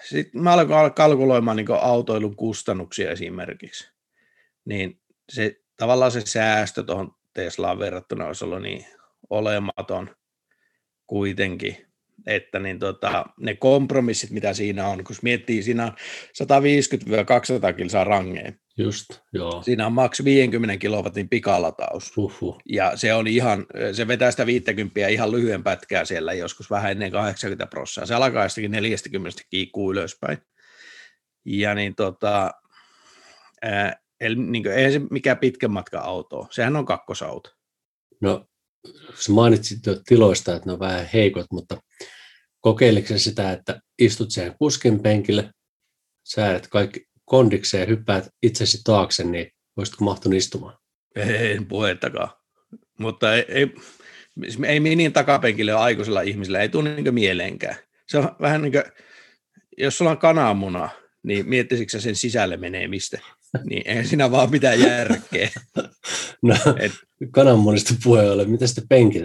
[0.10, 3.92] sitten mä aloin kalkuloimaan niin autoilun kustannuksia esimerkiksi.
[4.66, 8.86] Niin se, tavallaan se säästö tuohon Teslaan verrattuna olisi ollut niin
[9.30, 10.16] olematon
[11.08, 11.87] kuitenkin,
[12.26, 15.92] että niin tota, ne kompromissit, mitä siinä on, kun miettii, siinä on
[17.72, 18.60] 150-200 kilsaa rangeen.
[18.78, 19.64] Just, joo.
[19.64, 22.18] Siinä on maks 50 kilowatin pikalataus.
[22.18, 22.58] Uhuh.
[22.70, 27.12] Ja se on ihan, se vetää sitä 50 ihan lyhyen pätkää siellä, joskus vähän ennen
[27.12, 28.06] 80 prossaa.
[28.06, 30.38] Se alkaa jostakin 40 kiikkuu ylöspäin.
[31.46, 32.52] Ja niin tota,
[33.62, 37.50] ää, eli niin kuin, eihän se mikään pitkän matkan auto Sehän on kakkosauto.
[38.22, 38.46] No,
[39.16, 41.78] sä mainitsit jo tiloista, että ne on vähän heikot, mutta
[42.62, 45.52] kokeiliko sitä, että istut siihen kuskin penkille,
[46.24, 50.78] säädät kaikki kondikseen ja hyppäät itsesi taakse, niin voisitko mahtunut istumaan?
[51.16, 52.30] En puhettakaan.
[53.00, 53.76] Mutta ei, ei,
[54.68, 57.76] ei minin takapenkille ole aikuisella ihmisellä, ei tule niin mieleenkään.
[58.08, 58.84] Se on vähän niin kuin,
[59.78, 60.90] jos sulla on kananmuna,
[61.24, 63.20] niin miettisikö sen sisälle menee mistä?
[63.70, 65.50] Niin ei siinä vaan mitään järkeä.
[66.42, 66.92] No, Et,
[67.32, 69.24] kananmunista puheen ollen, mitä sitten penkit?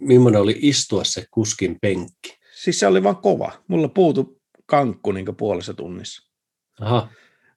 [0.00, 2.38] Millainen oli istua se kuskin penkki?
[2.62, 3.52] Siis se oli vaan kova.
[3.68, 6.32] Mulla puutu kankku niin puolessa tunnissa.
[6.80, 7.08] Aha.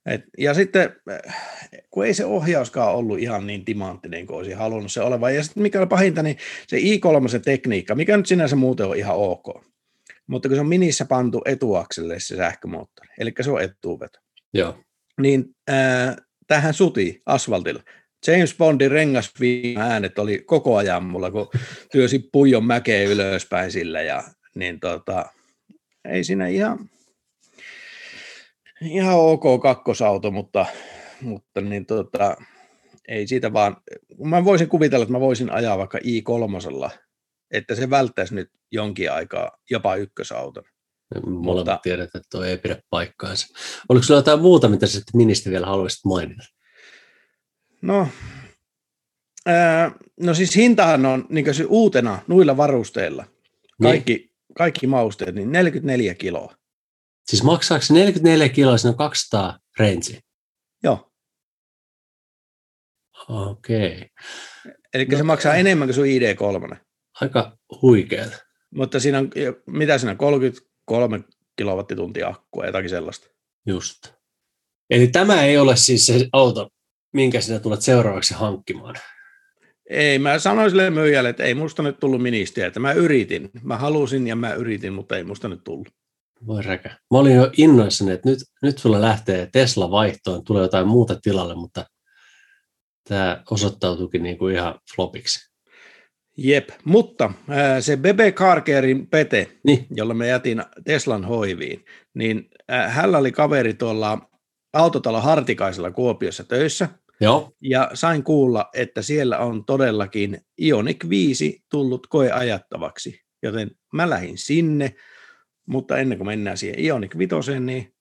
[0.06, 0.96] Et, ja sitten,
[1.90, 5.36] kun ei se ohjauskaan ollut ihan niin timanttinen kuin olisi halunnut se olevan.
[5.36, 9.16] Ja sitten mikä oli pahinta, niin se i3 tekniikka, mikä nyt sinänsä muuten on ihan
[9.16, 9.66] ok.
[10.28, 14.20] Mutta kun se on minissä pantu etuakselle se sähkömoottori, eli se on etuveto.
[14.54, 14.80] Joo.
[15.22, 16.16] Niin äh,
[16.48, 17.84] tähän suti asfaltilla.
[18.28, 19.34] James Bondin rengas
[19.78, 21.50] äänet oli koko ajan mulla, kun
[21.92, 24.24] työsi puijon mäkeä ylöspäin sillä ja
[24.56, 25.26] niin tota,
[26.06, 26.90] ei siinä ihan,
[28.82, 30.66] ihan ok kakkosauto, mutta,
[31.22, 32.36] mutta niin tota,
[33.08, 33.78] ei siitä vaan,
[34.24, 36.90] mä voisin kuvitella, että mä voisin ajaa vaikka i3,
[37.52, 40.64] että se välttäisi nyt jonkin aikaa jopa ykkösauton.
[41.26, 43.48] Molemmat mutta, tiedät, että tuo ei pidä paikkaansa.
[43.90, 46.44] Oliko sulla jotain muuta, mitä sä ministeri vielä haluaisit mainita?
[47.82, 48.08] No,
[49.46, 53.26] ää, no siis hintahan on niin se uutena nuilla varusteilla.
[53.82, 54.32] Kaikki, niin.
[54.58, 56.56] kaikki mausteet, niin 44 kiloa.
[57.28, 60.20] Siis maksaako se 44 kiloa, siinä on 200 range?
[60.84, 61.12] Joo.
[63.30, 63.96] Okei.
[63.96, 64.10] Okay.
[64.94, 66.76] Eli no, se maksaa enemmän kuin sun ID3.
[67.22, 68.38] Aika huikeeta.
[68.76, 69.30] Mutta siinä on,
[69.68, 71.24] mitä siinä on, 33
[71.58, 73.28] kilowattituntia akkua, jotakin sellaista.
[73.66, 73.98] Just.
[74.90, 76.70] Eli tämä ei ole siis se auto,
[77.14, 78.96] minkä sinä tulet seuraavaksi hankkimaan?
[79.90, 83.50] Ei, mä sanoin sille myyjälle, että ei musta nyt tullut ministeriä, että mä yritin.
[83.64, 85.90] Mä halusin ja mä yritin, mutta ei musta nyt tullut.
[86.48, 86.90] Voi räkä.
[86.90, 91.56] Mä olin jo innoissani, että nyt, nyt sulla lähtee Tesla vaihtoon, tulee jotain muuta tilalle,
[91.56, 91.86] mutta
[93.10, 95.52] tämä osoittautuikin niin kuin ihan flopiksi.
[96.38, 97.32] Jep, mutta
[97.80, 99.88] se Bebe Carcarein Pete, niin.
[99.92, 102.50] jolla me jätin Teslan hoiviin, niin
[102.88, 104.30] hänellä oli kaveri tuolla
[104.74, 106.90] autotalo Hartikaisella Kuopiossa töissä,
[107.22, 107.52] Joo.
[107.62, 114.96] ja sain kuulla, että siellä on todellakin Ionic 5 tullut koeajattavaksi, joten mä lähdin sinne,
[115.66, 117.94] mutta ennen kuin mennään siihen Ionic 5, niin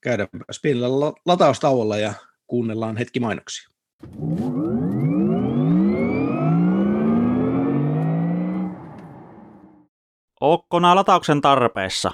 [0.00, 0.28] käydään
[0.62, 0.88] pienellä
[1.26, 2.14] lataustauolla ja
[2.46, 3.68] kuunnellaan hetki mainoksia.
[10.40, 12.10] Okkona latauksen tarpeessa.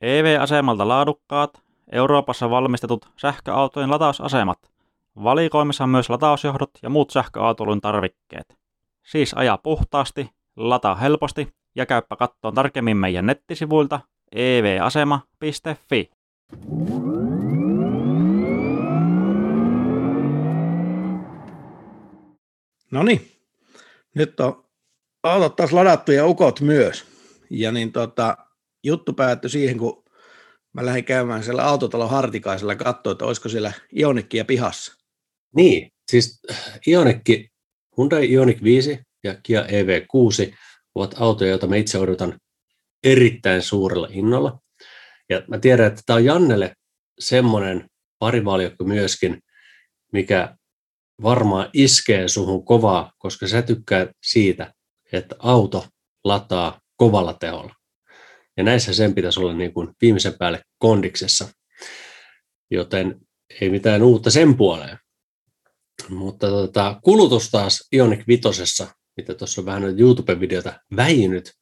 [0.00, 4.75] EV-asemalta laadukkaat, Euroopassa valmistetut sähköautojen latausasemat.
[5.22, 8.58] Valikoimissa on myös latausjohdot ja muut sähköautoilun tarvikkeet.
[9.06, 14.00] Siis aja puhtaasti, lataa helposti ja käyppä kattoon tarkemmin meidän nettisivuilta
[14.32, 16.10] evasema.fi.
[22.90, 23.32] No niin,
[24.14, 24.64] nyt on
[25.22, 27.04] autot taas ladattu ja ukot myös.
[27.50, 28.36] Ja niin tota,
[28.84, 30.04] juttu päättyi siihen, kun
[30.72, 35.05] mä lähdin käymään siellä autotalon hartikaisella katsoa, että olisiko siellä Ionikkia pihassa.
[35.56, 36.40] Niin, siis
[36.88, 37.48] Ionikki,
[37.96, 40.54] Hyundai Ioniq 5 ja Kia EV6
[40.94, 42.38] ovat autoja, joita mä itse odotan
[43.04, 44.58] erittäin suurella innolla.
[45.30, 46.74] Ja mä tiedän, että tämä on Jannelle
[47.18, 47.88] semmoinen
[48.18, 49.42] parivaljakko myöskin,
[50.12, 50.56] mikä
[51.22, 54.74] varmaan iskee suhun kovaa, koska sä tykkää siitä,
[55.12, 55.86] että auto
[56.24, 57.74] lataa kovalla teholla.
[58.56, 61.48] Ja näissä sen pitäisi olla niin kuin viimeisen päälle kondiksessa,
[62.70, 63.20] joten
[63.60, 64.98] ei mitään uutta sen puoleen.
[66.08, 68.48] Mutta tota, kulutus taas Ionic 5,
[69.16, 71.52] mitä tuossa on vähän YouTube-videota väinyt,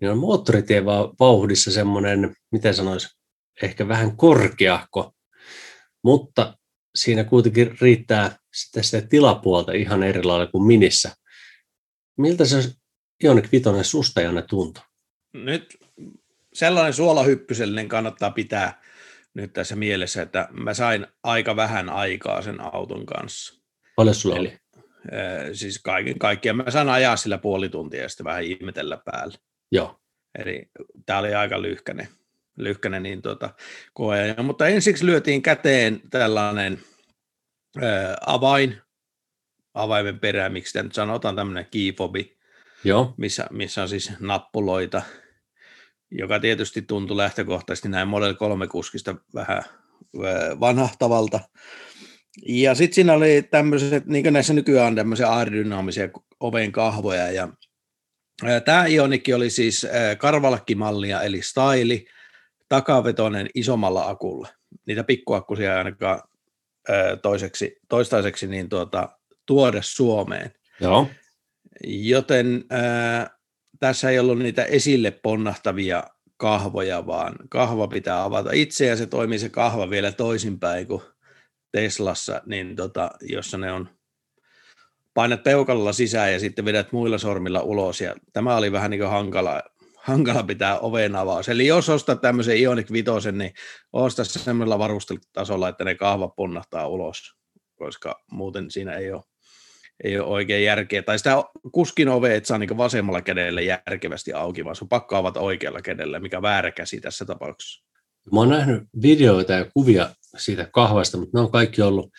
[0.00, 0.84] niin on moottoritien
[1.20, 3.08] vauhdissa semmoinen, miten sanoisi,
[3.62, 5.12] ehkä vähän korkeahko,
[6.04, 6.58] mutta
[6.94, 11.12] siinä kuitenkin riittää sitten sitä tilapuolta ihan eri lailla kuin minissä.
[12.18, 12.72] miltä se
[13.24, 14.84] Ioniq 5 susta Janne tuntui?
[15.32, 15.78] Nyt
[16.52, 18.82] sellainen suolahyppysellinen kannattaa pitää
[19.34, 23.59] nyt tässä mielessä, että mä sain aika vähän aikaa sen auton kanssa.
[23.96, 24.58] Paljon sulla Eli- oli?
[25.12, 29.38] Ee, siis kaiken kaikkiaan mä sain ajaa sillä puoli tuntia ja sitten vähän ihmetellä päällä.
[29.72, 30.00] Joo.
[30.38, 30.70] Eli
[31.06, 32.08] tämä oli aika lyhkäinen,
[32.56, 33.54] lyhkäinen niin tuota,
[33.92, 34.34] koe.
[34.42, 36.80] Mutta ensiksi lyötiin käteen tällainen
[37.82, 38.82] ää, avain,
[39.74, 42.38] avaimen perä, miksi sitä nyt sanotaan, tämmöinen keyfobi,
[42.84, 43.14] Joo.
[43.16, 45.02] missä, missä on siis nappuloita,
[46.10, 49.62] joka tietysti tuntui lähtökohtaisesti näin Model 3 kuskista vähän
[50.26, 51.40] ää, vanhahtavalta.
[52.46, 56.08] Ja sitten siinä oli tämmöiset, niin kuin näissä nykyään on tämmöisiä aerodynaamisia
[56.40, 57.48] oven kahvoja, ja
[58.64, 59.86] Tämä Ionikki oli siis
[60.18, 62.06] karvalakkimallia, eli staili,
[62.68, 64.48] takavetoinen isommalla akulla.
[64.86, 66.22] Niitä pikkuakkusia ainakaan
[67.22, 69.08] toiseksi, toistaiseksi niin tuota,
[69.46, 70.52] tuoda Suomeen.
[70.80, 71.08] Joo.
[71.84, 73.30] Joten ää,
[73.80, 76.04] tässä ei ollut niitä esille ponnahtavia
[76.36, 81.02] kahvoja, vaan kahva pitää avata itse ja se toimii se kahva vielä toisinpäin kuin
[81.72, 83.88] Teslassa, niin tota, jossa ne on
[85.14, 89.10] painat peukalolla sisään ja sitten vedät muilla sormilla ulos ja tämä oli vähän niin kuin
[89.10, 89.62] hankala,
[89.96, 91.48] hankala pitää oven avaus.
[91.48, 93.52] Eli jos ostat tämmöisen Ioniq 5, niin
[93.92, 97.34] osta se semmoisella varustelutasolla, että ne kahvat ponnahtaa ulos,
[97.74, 99.22] koska muuten siinä ei ole
[100.04, 101.02] ei ole oikein järkeä.
[101.02, 105.82] Tai sitä kuskin ove et saa niin vasemmalla kädellä järkevästi auki, vaan sun pakko oikealla
[105.82, 107.84] kädellä, mikä väärä käsi tässä tapauksessa.
[108.32, 112.10] Mä oon nähnyt videoita ja kuvia siitä kahvasta, mutta ne on kaikki ollut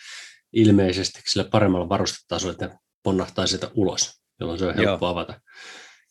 [0.52, 5.40] ilmeisesti sillä paremmalla varustetasolla, että ne ponnahtaa sieltä ulos, jolloin se on helppo avata.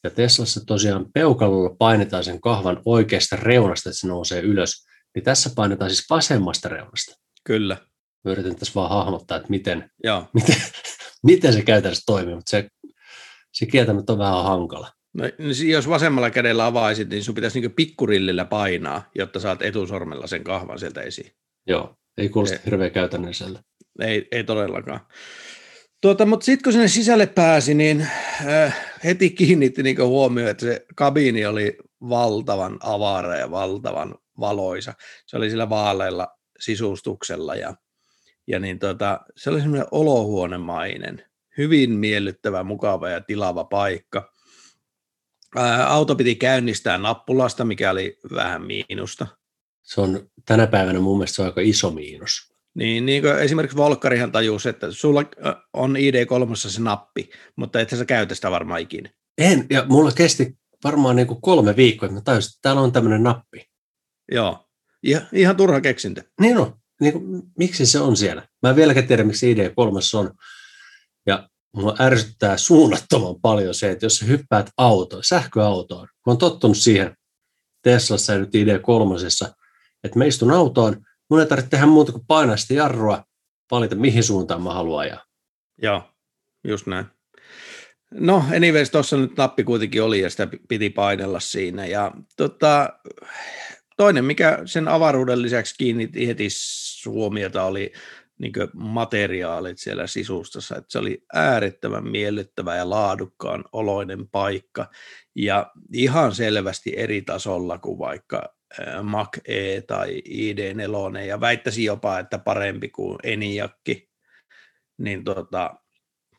[0.04, 4.86] Ja Teslassa tosiaan peukalolla painetaan sen kahvan oikeasta reunasta, että se nousee ylös.
[5.16, 7.16] Niin tässä painetaan siis vasemmasta reunasta.
[7.44, 7.78] Kyllä,
[8.24, 10.26] Mä yritän tässä vaan hahmottaa, että miten, joo.
[10.34, 10.56] miten,
[11.24, 12.70] miten se käytännössä toimii, mutta se,
[13.52, 14.92] se kieltämättä on vähän hankala.
[15.14, 20.28] No, niin jos vasemmalla kädellä avaisit, niin sun pitäisi niin pikkurillillä painaa, jotta saat etusormella
[20.28, 21.32] sen kahvan sieltä esiin.
[21.67, 22.62] Joo, ei kuulosta Ei.
[22.65, 23.63] hirveän käytännölliseltä.
[24.00, 25.00] Ei, ei todellakaan.
[26.02, 28.08] Tuota, mutta sitten kun sinne sisälle pääsi, niin
[28.45, 31.78] äh, heti kiinnitti niin huomioon, että se kabiini oli
[32.10, 34.93] valtavan avara ja valtavan valoisa.
[35.28, 36.28] Se oli sillä vaaleilla
[36.60, 37.76] sisustuksella ja,
[38.47, 41.26] ja niin tota, se oli semmoinen olohuonemainen,
[41.58, 44.32] hyvin miellyttävä, mukava ja tilava paikka.
[45.56, 49.28] Ää, auto piti käynnistää nappulasta, mikä oli vähän miinusta.
[49.84, 52.52] Se on tänä päivänä mun mielestä se on aika iso miinus.
[52.76, 57.89] Niin, niin kuin esimerkiksi Volkkarihan tajusi, että sulla ö, on ID3 se nappi, mutta et
[57.89, 59.10] sä käytä sitä varmaan ikinä.
[59.38, 62.91] En, ja mulla kesti varmaan niin kuin kolme viikkoa, että mä tajusin, että täällä on
[62.91, 63.70] tämmöinen nappi.
[64.32, 64.70] Joo,
[65.04, 66.24] ihan, ihan turha keksintö.
[66.41, 68.48] Niin on, niin kuin, miksi se on siellä?
[68.62, 70.32] Mä en vieläkään tiedä, miksi ID3 on.
[71.26, 76.78] Ja mua ärsyttää suunnattoman paljon se, että jos sä hyppäät autoon, sähköautoon, mä oon tottunut
[76.78, 77.15] siihen
[77.84, 79.20] Teslassa ja nyt ID3,
[80.04, 83.24] että mä istun autoon, mun ei tarvitse tehdä muuta kuin painaa sitä jarrua,
[83.72, 85.26] valita mihin suuntaan mä haluan ajaa.
[85.82, 86.04] Joo,
[86.64, 87.06] just näin.
[88.14, 91.86] No, anyways, tuossa nyt nappi kuitenkin oli ja sitä piti painella siinä.
[91.86, 92.90] Ja tota,
[93.98, 96.48] toinen, mikä sen avaruuden lisäksi kiinnitti heti
[97.06, 97.94] huomiota, oli
[98.40, 100.76] niin materiaalit siellä sisustassa.
[100.76, 104.90] Että se oli äärettömän miellyttävä ja laadukkaan oloinen paikka
[105.36, 108.56] ja ihan selvästi eri tasolla kuin vaikka
[109.04, 114.10] Mac E tai ID4 ja väittäisin jopa, että parempi kuin Eniakki.
[114.98, 115.76] Niin tota,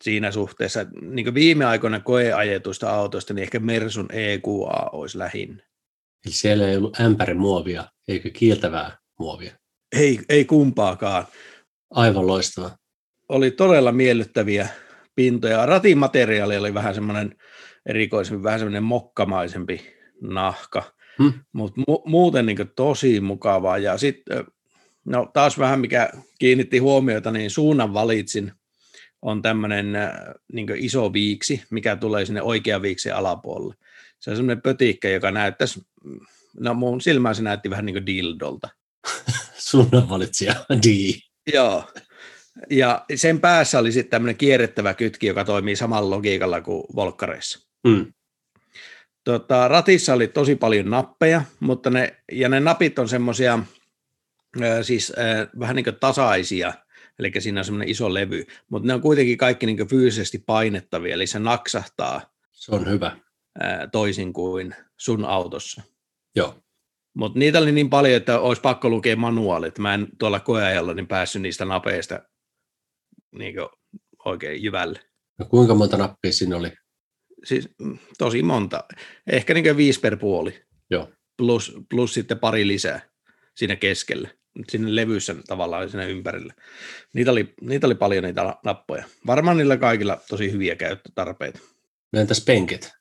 [0.03, 5.63] siinä suhteessa, niin viime aikoina koeajetuista autoista, niin ehkä Mersun EQA olisi lähinnä.
[6.27, 9.53] Eli siellä ei ollut ämpärimuovia, eikö kiiltävää muovia.
[9.97, 11.27] Ei, ei kumpaakaan.
[11.91, 12.71] Aivan loistava.
[13.29, 14.69] Oli todella miellyttäviä
[15.15, 15.67] pintoja.
[15.67, 17.37] Ratin materiaali oli vähän semmoinen
[17.87, 21.33] erikoisempi, vähän semmoinen mokkamaisempi nahka, Hmm.
[21.53, 23.79] mutta mu- muuten niin tosi mukavaa.
[23.79, 24.45] Ja sitten,
[25.05, 28.53] no taas vähän mikä kiinnitti huomiota, niin suunnan valitsin
[29.23, 29.97] on tämmöinen
[30.53, 33.75] niin iso viiksi, mikä tulee sinne oikean viiksen alapuolelle.
[34.19, 35.87] Se on semmoinen pötikkä, joka näyttäisi,
[36.61, 38.69] no mun silmään se näytti vähän niin kuin dildolta.
[39.71, 41.15] Suunnanvalitsija, D.
[41.55, 41.85] Joo.
[42.71, 47.69] Ja sen päässä oli sitten tämmöinen kierrettävä kytki, joka toimii samalla logiikalla kuin volkkareissa.
[47.87, 48.13] Mm.
[49.25, 53.59] Tota, ratissa oli tosi paljon nappeja, mutta ne, ja ne napit on semmoisia
[54.83, 56.73] siis äh, vähän niin kuin tasaisia,
[57.19, 61.15] eli siinä on semmoinen iso levy, mutta ne on kuitenkin kaikki niin kuin fyysisesti painettavia,
[61.15, 62.21] eli se naksahtaa
[62.53, 63.17] Se on hyvä.
[63.93, 65.83] toisin kuin sun autossa.
[66.37, 66.63] Joo.
[67.15, 69.79] Mutta niitä oli niin paljon, että olisi pakko lukea manuaalit.
[69.79, 72.23] Mä en tuolla koeajalla niin päässyt niistä napeista
[73.33, 73.55] niin
[74.25, 75.01] oikein jyvälle.
[75.39, 76.73] No kuinka monta nappia siinä oli?
[77.45, 78.85] Siis mm, tosi monta.
[79.27, 80.63] Ehkä niin viisi per puoli.
[80.91, 81.13] Joo.
[81.37, 83.01] Plus, plus sitten pari lisää
[83.55, 84.29] siinä keskellä.
[84.69, 86.55] Sinne levyssä tavallaan siinä ympärillä.
[87.15, 89.05] Niitä oli, niitä oli paljon niitä nappoja.
[89.27, 91.59] Varmaan niillä kaikilla tosi hyviä käyttötarpeita.
[92.13, 92.93] No entäs penkit?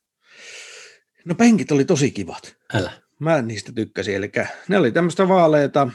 [1.24, 2.56] No penkit oli tosi kivat.
[2.74, 2.92] Älä.
[3.18, 4.14] Mä niistä tykkäsin.
[4.14, 4.30] Eli
[4.68, 5.88] ne oli tämmöistä vaaleita,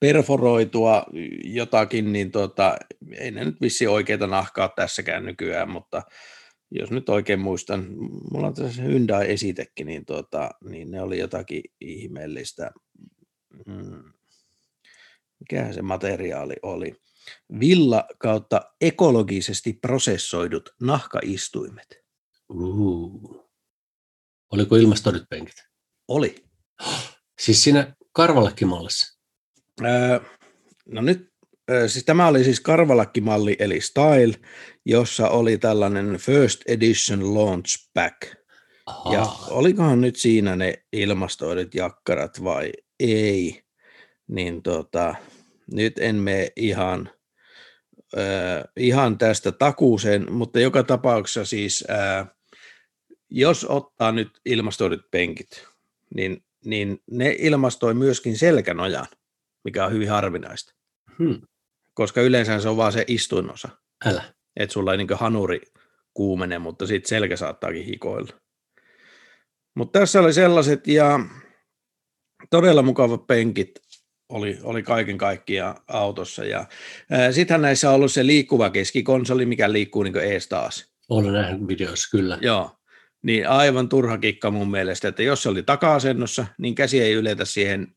[0.00, 1.06] perforoitua
[1.44, 2.76] jotakin, niin tota,
[3.18, 6.02] ei ne nyt vissi oikeita nahkaa tässäkään nykyään, mutta
[6.74, 7.86] jos nyt oikein muistan,
[8.30, 12.70] mulla on tässä Hyundai esitekin, niin, tota, niin ne oli jotakin ihmeellistä.
[13.66, 14.12] Hmm.
[15.40, 16.94] Mikähän se materiaali oli?
[17.60, 22.04] Villa kautta ekologisesti prosessoidut nahkaistuimet.
[22.48, 23.44] Uh.
[24.52, 25.56] Oliko ilmastoidut penkit?
[26.08, 26.44] Oli.
[27.40, 29.20] Siis siinä Karvalakki-mallissa?
[29.84, 30.20] Öö,
[30.86, 31.33] no nyt,
[31.86, 34.34] siis tämä oli siis Karvalakki-malli eli Style,
[34.84, 38.34] jossa oli tällainen First Edition Launch Pack.
[38.86, 39.14] Aha.
[39.14, 43.62] Ja olikohan nyt siinä ne ilmastoidut jakkarat vai ei,
[44.28, 45.14] niin tota,
[45.72, 47.10] nyt en mene ihan,
[48.18, 52.26] äh, ihan tästä takuuseen, mutta joka tapauksessa siis, äh,
[53.30, 55.66] jos ottaa nyt ilmastoidut penkit,
[56.14, 59.06] niin, niin ne ilmastoi myöskin selkänojan,
[59.64, 60.74] mikä on hyvin harvinaista.
[61.18, 61.40] Hmm.
[61.94, 63.68] Koska yleensä se on vaan se istuinosa.
[64.04, 64.22] Älä.
[64.56, 65.60] Että sulla ei niin hanuri
[66.14, 68.32] kuumene, mutta sitten selkä saattaakin hikoilla.
[69.76, 71.20] Mutta tässä oli sellaiset ja
[72.50, 73.70] todella mukavat penkit
[74.28, 76.44] oli, oli kaiken kaikkiaan autossa.
[76.44, 76.66] Ja
[77.30, 80.92] sittenhän näissä on ollut se liikkuva keskikonsoli, mikä liikkuu niin ees taas.
[81.08, 82.38] Olen nähnyt videoissa, kyllä.
[82.40, 82.70] Joo,
[83.22, 87.44] niin aivan turha kikka mun mielestä, että jos se oli taka-asennossa, niin käsi ei yletä
[87.44, 87.96] siihen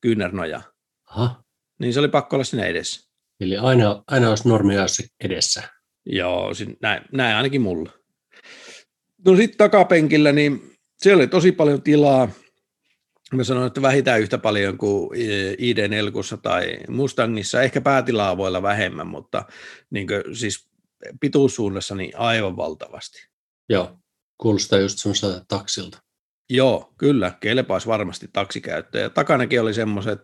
[0.00, 0.64] kyynärnojaan.
[1.10, 1.42] Aha.
[1.78, 3.09] Niin se oli pakko olla siinä edessä.
[3.40, 4.86] Eli aina, aina olisi normia
[5.20, 5.62] edessä.
[6.06, 6.50] Joo,
[6.82, 7.92] näin, näin ainakin mulla.
[9.26, 12.28] No sitten takapenkillä, niin siellä oli tosi paljon tilaa.
[13.34, 15.10] Mä sanoin, että vähintään yhtä paljon kuin
[15.58, 19.44] ID4 tai Mustangissa, ehkä päätilaa voi olla vähemmän, mutta
[19.90, 20.70] niin kuin, siis
[21.20, 23.28] pituussuunnassa niin aivan valtavasti.
[23.68, 23.98] Joo,
[24.38, 25.98] kuulostaa just semmoiselta taksilta.
[26.50, 29.10] Joo, kyllä, kelpaisi varmasti taksikäyttöä.
[29.10, 30.20] Takanakin oli semmoiset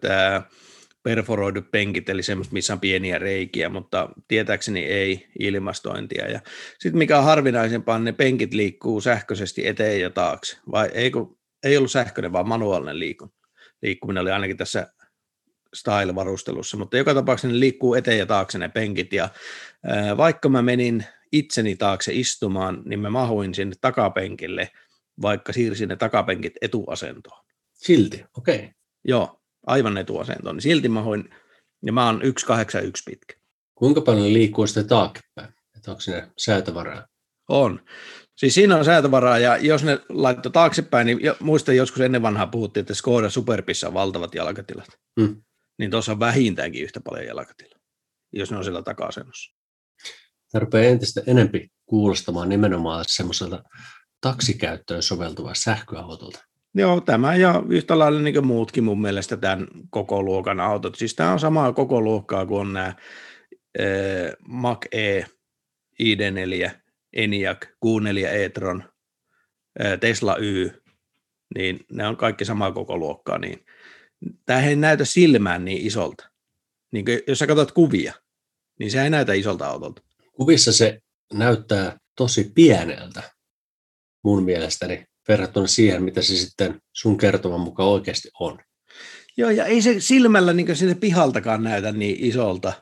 [1.07, 6.31] perforoidut penkit, eli semmoiset, missä on pieniä reikiä, mutta tietääkseni ei ilmastointia.
[6.31, 6.41] Ja
[6.79, 11.77] sitten mikä on harvinaisempaa, ne penkit liikkuu sähköisesti eteen ja taakse, vai ei, kun, ei
[11.77, 13.33] ollut sähköinen, vaan manuaalinen liikun.
[13.83, 14.87] liikkuminen oli ainakin tässä
[15.75, 19.29] style-varustelussa, mutta joka tapauksessa ne liikkuu eteen ja taakse ne penkit, ja
[19.85, 24.71] ää, vaikka mä menin itseni taakse istumaan, niin mä mahuin sinne takapenkille,
[25.23, 27.45] vaikka siirsin ne takapenkit etuasentoon.
[27.75, 28.57] Silti, okei.
[28.57, 28.69] Okay.
[29.05, 31.31] Joo, aivan etuasentoon, niin silti mä hoin,
[31.83, 33.35] ja mä oon 181 pitkä.
[33.75, 35.49] Kuinka paljon liikkuu sitten taaksepäin?
[35.77, 37.07] Että onko sinne säätövaraa?
[37.49, 37.81] On.
[38.37, 42.81] Siis siinä on säätövaraa, ja jos ne laittaa taaksepäin, niin muistan joskus ennen vanhaa puhuttiin,
[42.81, 44.89] että Skoda Superpissa on valtavat jalkatilat.
[45.21, 45.43] Hmm.
[45.79, 47.79] Niin tuossa on vähintäänkin yhtä paljon jalkatilaa,
[48.33, 49.57] jos ne on siellä taka-asennossa.
[50.53, 53.63] Tämä rupeaa entistä enempi kuulostamaan nimenomaan semmoiselta
[54.21, 56.45] taksikäyttöön soveltuva sähköautolta.
[56.79, 60.95] Joo, tämä ja yhtä lailla niin kuin muutkin mun mielestä tämän koko luokan autot.
[60.95, 62.97] Siis tämä on samaa koko luokkaa kuin on nämä äh,
[64.49, 65.21] Mac E,
[66.03, 66.71] ID4,
[67.13, 68.85] Eniac, Q4 e-tron,
[69.85, 70.83] äh, Tesla Y,
[71.55, 73.39] niin ne on kaikki samaa koko luokkaa.
[73.39, 73.67] Niin
[74.47, 76.31] tämä ei näytä silmään niin isolta.
[76.93, 78.15] Niin kuin, jos sä katsot kuvia,
[78.79, 80.03] niin se ei näytä isolta autolta.
[80.33, 83.23] Kuvissa se näyttää tosi pieneltä
[84.25, 88.59] mun mielestäni verrattuna siihen, mitä se sitten sun kertoman mukaan oikeasti on.
[89.37, 92.73] Joo, ja ei se silmällä niin sinne pihaltakaan näytä niin isolta,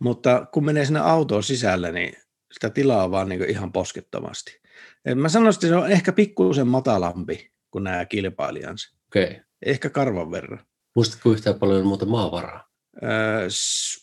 [0.00, 2.12] mutta kun menee sinne autoon sisälle, niin
[2.52, 4.60] sitä tilaa vaan niin ihan poskettomasti.
[5.04, 8.96] Et mä sanoisin, että se on ehkä pikkuisen matalampi kuin nämä kilpailijansa.
[9.08, 9.40] Okay.
[9.66, 10.66] Ehkä karvan verran.
[10.96, 12.68] Muistatko yhtään paljon muuta maavaraa?
[13.02, 13.48] Öö,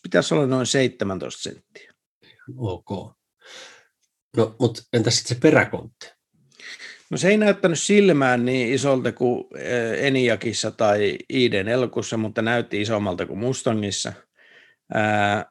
[0.03, 1.93] pitäisi olla noin 17 senttiä.
[2.57, 3.17] Ok.
[4.37, 6.16] No, mutta entäs sitten se peräkontti?
[7.11, 13.25] No se ei näyttänyt silmään niin isolta kuin eh, Eniakissa tai ID4, mutta näytti isommalta
[13.25, 14.13] kuin Mustangissa.
[14.93, 15.45] Ää,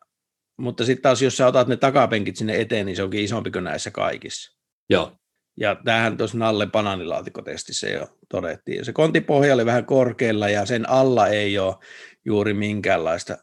[0.58, 3.64] mutta sitten taas, jos sä otat ne takapenkit sinne eteen, niin se onkin isompi kuin
[3.64, 4.58] näissä kaikissa.
[4.90, 5.12] Joo.
[5.60, 8.84] Ja tämähän tuossa Nalle bananilaatikotestissä jo todettiin.
[8.84, 11.74] Se kontipohja oli vähän korkealla ja sen alla ei ole
[12.24, 13.36] juuri minkäänlaista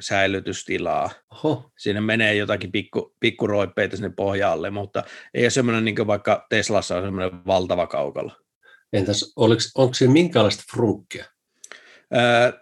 [0.00, 1.10] säilytystilaa.
[1.32, 1.70] Oho.
[1.78, 5.04] Siinä menee jotakin pikku, pikkuroippeita sinne pohjalle, mutta
[5.34, 8.32] ei ole semmoinen, niin vaikka Teslassa on semmoinen valtava kaukalo.
[8.92, 11.24] Entäs oliko, onko siinä minkälaista frunkkia?
[12.16, 12.52] Öö,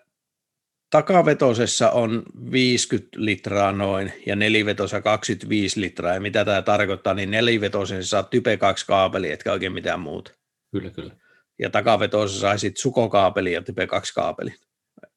[0.90, 6.14] takavetosessa on 50 litraa noin ja nelivetossa 25 litraa.
[6.14, 10.32] Ja mitä tämä tarkoittaa, niin nelivetosen saa type 2 kaapeli, etkä oikein mitään muuta.
[10.72, 11.16] Kyllä, kyllä.
[11.58, 14.54] Ja takavetossa saisit sukokaapeli ja type 2 kaapeli.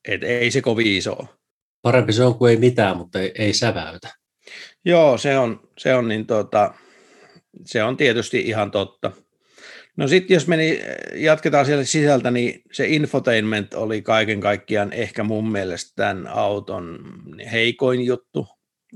[0.08, 1.41] Et ei se kovin iso.
[1.82, 4.10] Parempi se on kuin ei mitään, mutta ei, ei säväytä.
[4.86, 6.74] Joo, se on, se on, niin tota,
[7.66, 9.12] se on tietysti ihan totta.
[9.98, 10.82] No sitten jos meni,
[11.16, 17.00] jatketaan siellä sisältä, niin se infotainment oli kaiken kaikkiaan ehkä mun mielestä tämän auton
[17.52, 18.48] heikoin juttu.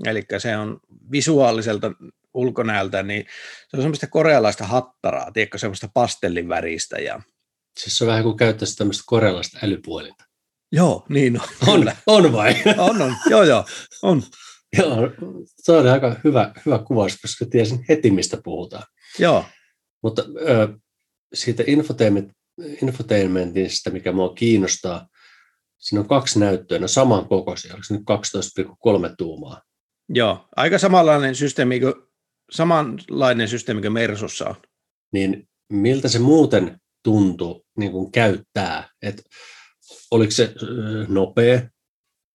[0.05, 0.79] Eli se on
[1.11, 1.91] visuaaliselta
[2.33, 3.25] ulkonäöltä, niin
[3.67, 6.97] se on semmoista korealaista hattaraa, tiedätkö, semmoista pastellin väristä.
[6.97, 7.21] Ja...
[7.77, 10.23] Siis se on vähän kuin käyttäisi tämmöistä korealaista älypuolinta.
[10.71, 11.47] Joo, niin on.
[11.67, 12.55] On, on vai?
[12.77, 13.65] On, on, joo, joo,
[14.03, 14.23] on.
[14.77, 15.11] Joo,
[15.45, 18.83] se on aika hyvä, hyvä kuvaus, koska tiesin heti, mistä puhutaan.
[19.19, 19.45] Joo.
[20.03, 20.77] Mutta ö,
[21.33, 22.31] siitä infotainment,
[22.81, 25.07] infotainmentista, mikä mua kiinnostaa,
[25.79, 28.03] siinä on kaksi näyttöä, ne on saman kokoisia, oliko se nyt
[29.09, 29.61] 12,3 tuumaa?
[30.09, 31.93] Joo, aika samanlainen systeemi kuin,
[32.51, 34.55] samanlainen systeemi kuin Mersussa on.
[35.13, 38.89] Niin miltä se muuten tuntuu niin kuin käyttää?
[39.01, 39.23] Et
[40.15, 40.53] oliko se
[41.07, 41.61] nopea,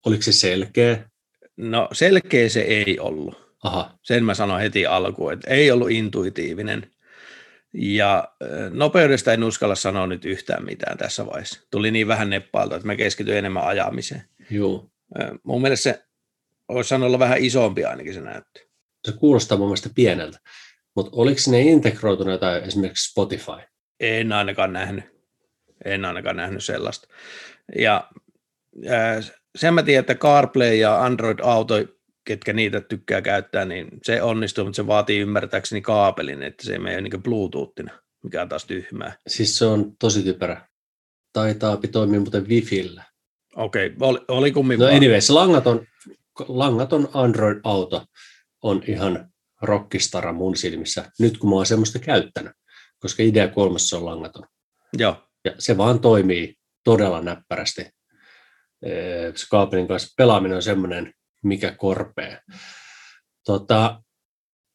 [0.07, 1.11] oliko se selkeä?
[1.57, 3.57] No selkeä se ei ollut.
[3.62, 3.99] Aha.
[4.03, 6.91] Sen mä sanoin heti alkuun, että ei ollut intuitiivinen.
[7.74, 8.28] Ja
[8.70, 11.61] nopeudesta en uskalla sanoa nyt yhtään mitään tässä vaiheessa.
[11.70, 14.22] Tuli niin vähän neppailta, että mä keskityin enemmän ajamiseen.
[14.51, 14.91] Joo.
[15.43, 16.05] Mun mielestä se
[16.68, 18.61] olisi saanut olla vähän isompi ainakin se näyttö.
[19.05, 20.39] Se kuulostaa mun mielestä pieneltä.
[20.97, 23.53] Mutta oliko sinne integroitunut jotain esimerkiksi Spotify?
[24.01, 25.05] En ainakaan nähnyt.
[25.85, 27.09] En ainakaan nähnyt sellaista.
[27.79, 28.11] Ja
[28.91, 31.75] äh, sen mä tiedän, että CarPlay ja Android Auto,
[32.25, 36.79] ketkä niitä tykkää käyttää, niin se onnistuu, mutta se vaatii ymmärtääkseni kaapelin, että se ei
[36.79, 37.91] mene niin Bluetoothina,
[38.23, 39.16] mikä on taas tyhmää.
[39.27, 40.68] Siis se on tosi typerä.
[41.33, 43.05] Taitaa toimia muuten Wifillä.
[43.57, 44.09] Okei, okay.
[44.09, 45.87] oli, oli kummin No anyways, langaton,
[46.49, 48.05] langaton Android-auto
[48.62, 49.31] on ihan
[49.62, 52.53] rockistara mun silmissä, nyt kun mä oon semmoista käyttänyt,
[52.99, 54.45] koska idea kolmessa on langaton.
[54.99, 55.16] Joo.
[55.45, 57.91] Ja se vaan toimii todella näppärästi
[59.35, 62.39] se kaapelin kanssa pelaaminen on semmoinen, mikä korpee.
[63.47, 64.03] Tota,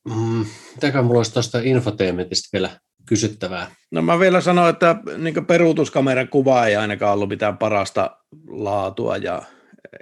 [0.09, 0.45] mm,
[0.75, 3.71] mitäkään mulla olisi tuosta infotainmentista vielä kysyttävää?
[3.91, 9.43] No mä vielä sanoin, että niin peruutuskameran kuva ei ainakaan ollut mitään parasta laatua ja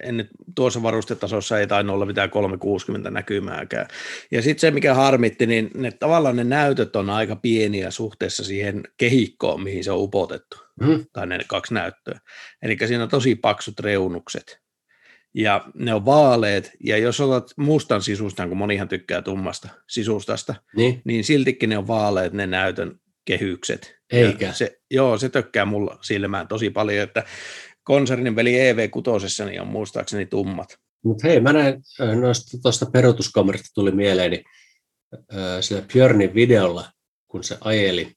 [0.04, 3.88] en nyt, tuossa varustetasossa ei tainnut olla mitään 360 näkymääkään.
[4.32, 8.84] Ja sitten se, mikä harmitti, niin ne, tavallaan ne näytöt on aika pieniä suhteessa siihen
[8.97, 11.06] kehikkoon, mihin se on upotettu, mm.
[11.14, 12.20] tai ne kaksi näyttöä.
[12.62, 14.64] Eli siinä on tosi paksut reunukset.
[15.36, 21.02] Ja ne on vaaleet, ja jos otat mustan sisustan, kun monihan tykkää tummasta sisustasta, niin,
[21.06, 23.96] niin siltikin ne on vaaleet ne näytön kehykset.
[24.12, 24.46] Eikä.
[24.46, 27.24] Ja se, joo, se tökkää mulla silmään tosi paljon, että
[27.84, 30.78] konsernin veli EV6 niin on muistaakseni tummat.
[31.04, 31.84] Mutta hei, mä näin
[32.22, 34.44] noista tuosta peruutuskamerasta tuli mieleeni
[35.62, 36.92] sillä Björnin videolla,
[37.28, 38.12] kun se ajeli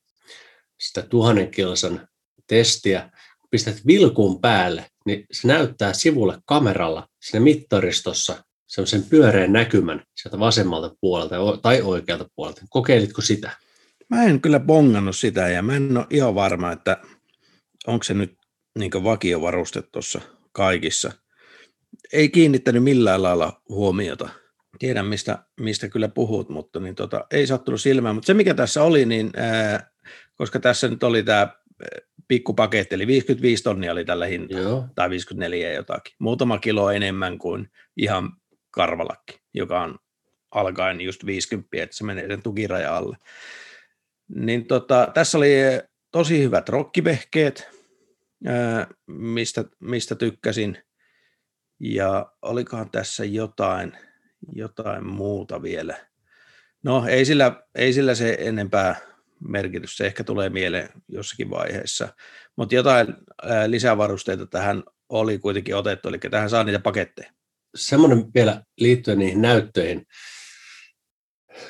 [0.81, 2.09] sitä tuhannen kilsan
[2.47, 10.03] testiä, kun pistät vilkun päälle, niin se näyttää sivulle kameralla siinä mittaristossa semmoisen pyöreän näkymän
[10.15, 12.63] sieltä vasemmalta puolelta tai oikealta puolelta.
[12.69, 13.51] Kokeilitko sitä?
[14.11, 16.97] Mä en kyllä bongannut sitä ja mä en ole ihan varma, että
[17.87, 18.35] onko se nyt
[18.79, 20.21] niin vakiovaruste tuossa
[20.53, 21.13] kaikissa.
[22.13, 24.29] Ei kiinnittänyt millään lailla huomiota.
[24.79, 28.15] Tiedän, mistä, mistä kyllä puhut, mutta niin tota, ei sattunut silmään.
[28.15, 29.91] Mutta se, mikä tässä oli, niin ää,
[30.35, 31.49] koska tässä nyt oli tämä
[32.29, 34.85] pikkupaketti, eli 55 tonnia oli tällä hinta, Joo.
[34.95, 36.15] tai 54 jotakin.
[36.19, 38.33] Muutama kilo enemmän kuin ihan
[38.71, 39.99] karvalakki, joka on
[40.51, 43.17] alkaen just 50, että se menee sen tukiraja alle.
[44.29, 45.53] Niin tota, tässä oli
[46.11, 47.71] tosi hyvät rokkivehkeet,
[49.07, 50.79] mistä, mistä tykkäsin.
[51.81, 53.93] Ja olikohan tässä jotain,
[54.53, 55.97] jotain muuta vielä.
[56.83, 58.97] No ei sillä, ei sillä se enempää
[59.41, 62.09] merkitys, se ehkä tulee mieleen jossakin vaiheessa.
[62.57, 63.07] Mutta jotain
[63.67, 67.33] lisävarusteita tähän oli kuitenkin otettu, eli tähän saa niitä paketteja.
[67.77, 70.07] Semmoinen vielä liittyen niihin näyttöihin,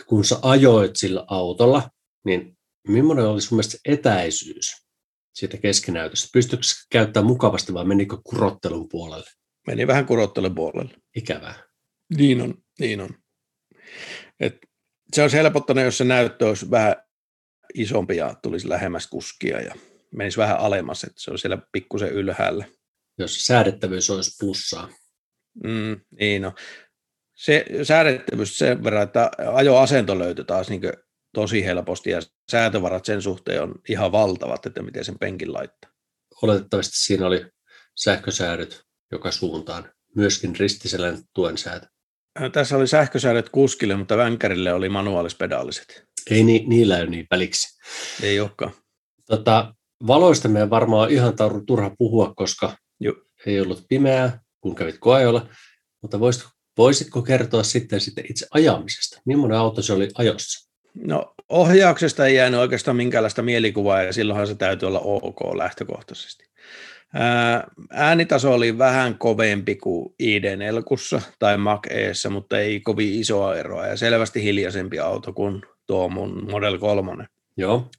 [0.07, 1.91] kun sä ajoit sillä autolla,
[2.25, 2.59] niin
[2.89, 4.87] millainen oli sun mielestä etäisyys
[5.35, 6.29] siitä keskinäytöstä?
[6.33, 9.31] Pystyykö käyttämään mukavasti vai menikö kurottelun puolelle?
[9.67, 10.95] Meni vähän kurottelun puolelle.
[11.17, 11.55] Ikävää.
[12.17, 13.09] Niin on, niin on.
[14.41, 14.57] Et
[15.15, 16.97] se olisi helpottanut, jos se näyttö olisi vähän
[17.77, 19.75] isompi ja tulisi lähemmäs kuskia ja
[20.15, 22.65] menisi vähän alemmas, että se on siellä pikkusen ylhäällä.
[23.19, 24.89] Jos säädettävyys olisi plussaa.
[25.65, 26.53] Mm, niin no.
[27.35, 30.81] Se säädettävyys sen verran, että ajoasento löytyy taas niin
[31.35, 32.21] tosi helposti ja
[32.51, 35.91] säätövarat sen suhteen on ihan valtavat, että miten sen penkin laittaa.
[36.43, 37.47] Oletettavasti siinä oli
[37.95, 39.93] sähkösäädöt joka suuntaan.
[40.15, 41.87] Myöskin ristisellä tuen säätö.
[42.53, 46.06] Tässä oli sähkösäädöt kuskille, mutta vänkärille oli manuaalispedaaliset.
[46.31, 47.79] Ei ni, niillä ole niin väliksi.
[48.23, 48.73] Ei olekaan.
[49.27, 49.75] Tota,
[50.07, 51.35] valoista meidän varmaan ihan
[51.67, 53.15] turha puhua, koska Joo.
[53.47, 55.49] ei ollut pimeää, kun kävit koajolla.
[56.03, 59.21] Mutta voisitko, voisitko kertoa sitten, sitten itse ajamisesta?
[59.25, 60.71] Millainen auto se oli ajossa?
[60.95, 66.47] No ohjauksesta ei jäänyt oikeastaan minkäänlaista mielikuvaa ja silloinhan se täytyy olla ok lähtökohtaisesti.
[67.91, 73.97] Äänitaso oli vähän kovempi kuin ID4 tai Mac Eessä, mutta ei kovin isoa eroa ja
[73.97, 77.27] selvästi hiljaisempi auto kuin tuo mun Model 3.
[77.57, 77.91] Joo.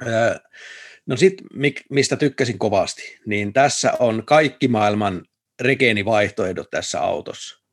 [1.05, 1.47] No sitten,
[1.89, 5.25] mistä tykkäsin kovasti, niin tässä on kaikki maailman
[5.61, 7.63] regeenivaihtoehdot tässä autossa.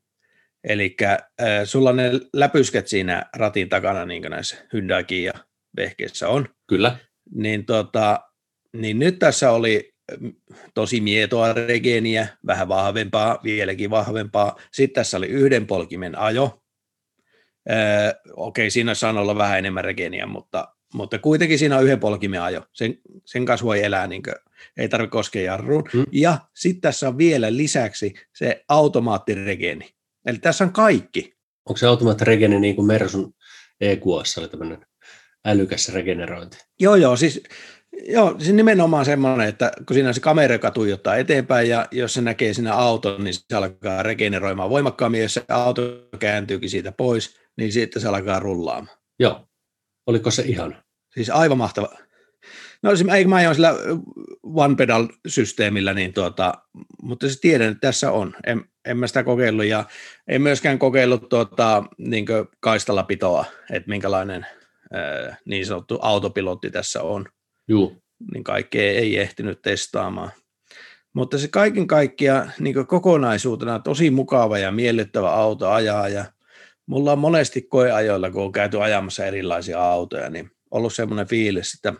[0.63, 0.95] Eli
[1.63, 5.33] sulla on ne läpysket siinä ratin takana, niin kuin näissä Hyundaikin ja
[5.77, 6.49] vehkeissä on.
[6.67, 6.97] Kyllä.
[7.33, 8.19] Niin, tota,
[8.73, 9.93] niin nyt tässä oli
[10.73, 14.55] tosi mietoa regeeniä, vähän vahvempaa, vieläkin vahvempaa.
[14.71, 16.61] Sitten tässä oli yhden polkimen ajo.
[17.71, 22.41] Öö, okei, siinä saa olla vähän enemmän regeeniä, mutta, mutta kuitenkin siinä on yhden polkimen
[22.41, 22.61] ajo.
[22.73, 24.35] Sen, sen kanssa voi elää, niin kuin,
[24.77, 25.83] ei tarvitse koskea jarruun.
[25.93, 26.05] Hmm.
[26.11, 29.89] Ja sitten tässä on vielä lisäksi se automaattiregeeni.
[30.25, 31.35] Eli tässä on kaikki.
[31.65, 33.33] Onko se automaattiregeeni niin kuin Mersun
[33.81, 34.85] EQS oli tämmöinen
[35.45, 36.57] älykäs regenerointi?
[36.79, 37.43] Joo, joo, siis
[38.03, 42.21] Joo, se nimenomaan semmoinen, että kun siinä se kamera, joka tuijottaa eteenpäin ja jos se
[42.21, 45.21] näkee siinä auton, niin se alkaa regeneroimaan voimakkaammin.
[45.21, 45.81] Jos se auto
[46.19, 48.97] kääntyykin siitä pois, niin sitten se alkaa rullaamaan.
[49.19, 49.47] Joo.
[50.07, 50.83] Oliko se ihan?
[51.13, 51.89] Siis aivan mahtava.
[52.83, 53.73] No ei mä ajoin sillä
[54.43, 56.53] one pedal systeemillä, niin tuota,
[57.01, 58.35] mutta se tiedän, että tässä on.
[58.45, 59.85] En, en mä sitä kokeillut ja
[60.27, 62.25] en myöskään kokeillut tuota, niin
[62.59, 64.45] kaistalapitoa, että minkälainen
[64.93, 67.25] ää, niin sanottu autopilotti tässä on.
[67.67, 68.03] Juu.
[68.33, 70.31] Niin kaikkea ei ehtinyt testaamaan.
[71.13, 76.25] Mutta se kaiken kaikkiaan niin kokonaisuutena tosi mukava ja miellyttävä auto ajaa ja
[76.85, 81.93] mulla on monesti koeajoilla, kun on käyty ajamassa erilaisia autoja, niin ollut semmoinen fiilis, että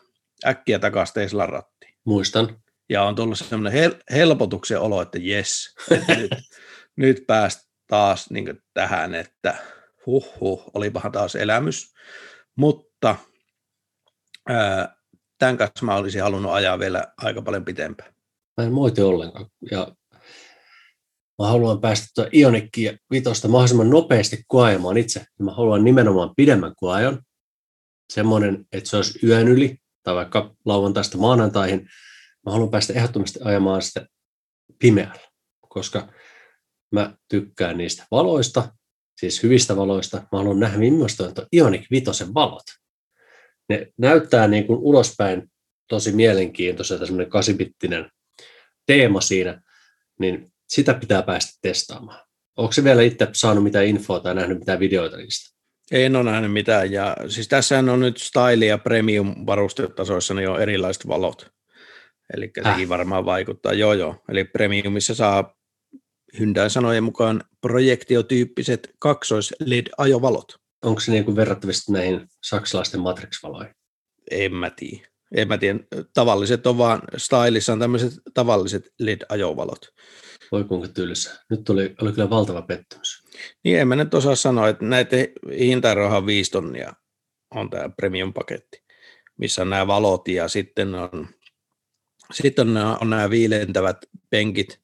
[0.45, 1.93] äkkiä takaisin Teslan rattiin.
[2.05, 2.57] Muistan.
[2.89, 6.31] Ja on tullut semmoinen hel- helpotuksen olo, että jes, että nyt,
[6.95, 9.57] nyt pääst taas niin tähän, että
[10.05, 11.93] huh huh, olipahan taas elämys.
[12.55, 13.15] Mutta
[14.49, 14.95] ää,
[15.39, 18.13] tämän kanssa mä olisin halunnut ajaa vielä aika paljon pitempään.
[18.57, 19.45] Mä en moiti ollenkaan.
[19.71, 19.88] Ja
[21.39, 25.25] mä haluan päästä tuo Ionikki vitosta mahdollisimman nopeasti koajamaan itse.
[25.39, 27.21] Mä haluan nimenomaan pidemmän koajon.
[28.13, 31.79] Semmoinen, että se olisi yön yli tai vaikka lauantaista maanantaihin.
[32.45, 34.07] Mä haluan päästä ehdottomasti ajamaan sitä
[34.79, 35.27] pimeällä,
[35.69, 36.13] koska
[36.91, 38.73] mä tykkään niistä valoista,
[39.19, 40.17] siis hyvistä valoista.
[40.17, 42.63] Mä haluan nähdä, millaista on tuo Ioniq Vitosen valot
[43.69, 45.51] ne näyttää niin kuin ulospäin
[45.89, 48.11] tosi mielenkiintoiselta, semmoinen kasibittinen
[48.86, 49.61] teema siinä,
[50.19, 52.26] niin sitä pitää päästä testaamaan.
[52.57, 55.55] Onko se vielä itse saanut mitään infoa tai nähnyt mitään videoita niistä?
[55.91, 56.91] En ole nähnyt mitään.
[56.91, 61.51] Ja siis tässä on nyt style ja premium varustetasoissa niin on erilaiset valot.
[62.34, 62.89] Eli sekin äh.
[62.89, 63.74] varmaan vaikuttaa.
[63.74, 64.24] Joo, joo.
[64.30, 65.55] Eli premiumissa saa
[66.39, 70.55] Hyundai sanojen mukaan projektiotyyppiset kaksois LED-ajovalot
[70.86, 73.76] onko se niin kuin verrattavissa näihin saksalaisten Matrix-valoihin?
[74.32, 75.07] En mä tiedä.
[75.36, 75.80] En mä tiedä.
[76.13, 79.93] Tavalliset on vaan, stylissa on tämmöiset tavalliset LED-ajovalot.
[80.51, 81.43] Voi kuinka tylsä.
[81.49, 83.23] Nyt tuli, oli kyllä valtava pettymys.
[83.63, 85.28] Niin en mä nyt osaa sanoa, että näiden
[85.59, 86.93] hintaerohan 5 tonnia
[87.55, 88.84] on tämä premium-paketti,
[89.38, 91.28] missä on nämä valot ja sitten on,
[92.34, 93.97] sitten on, nämä, on nämä viilentävät
[94.30, 94.80] penkit,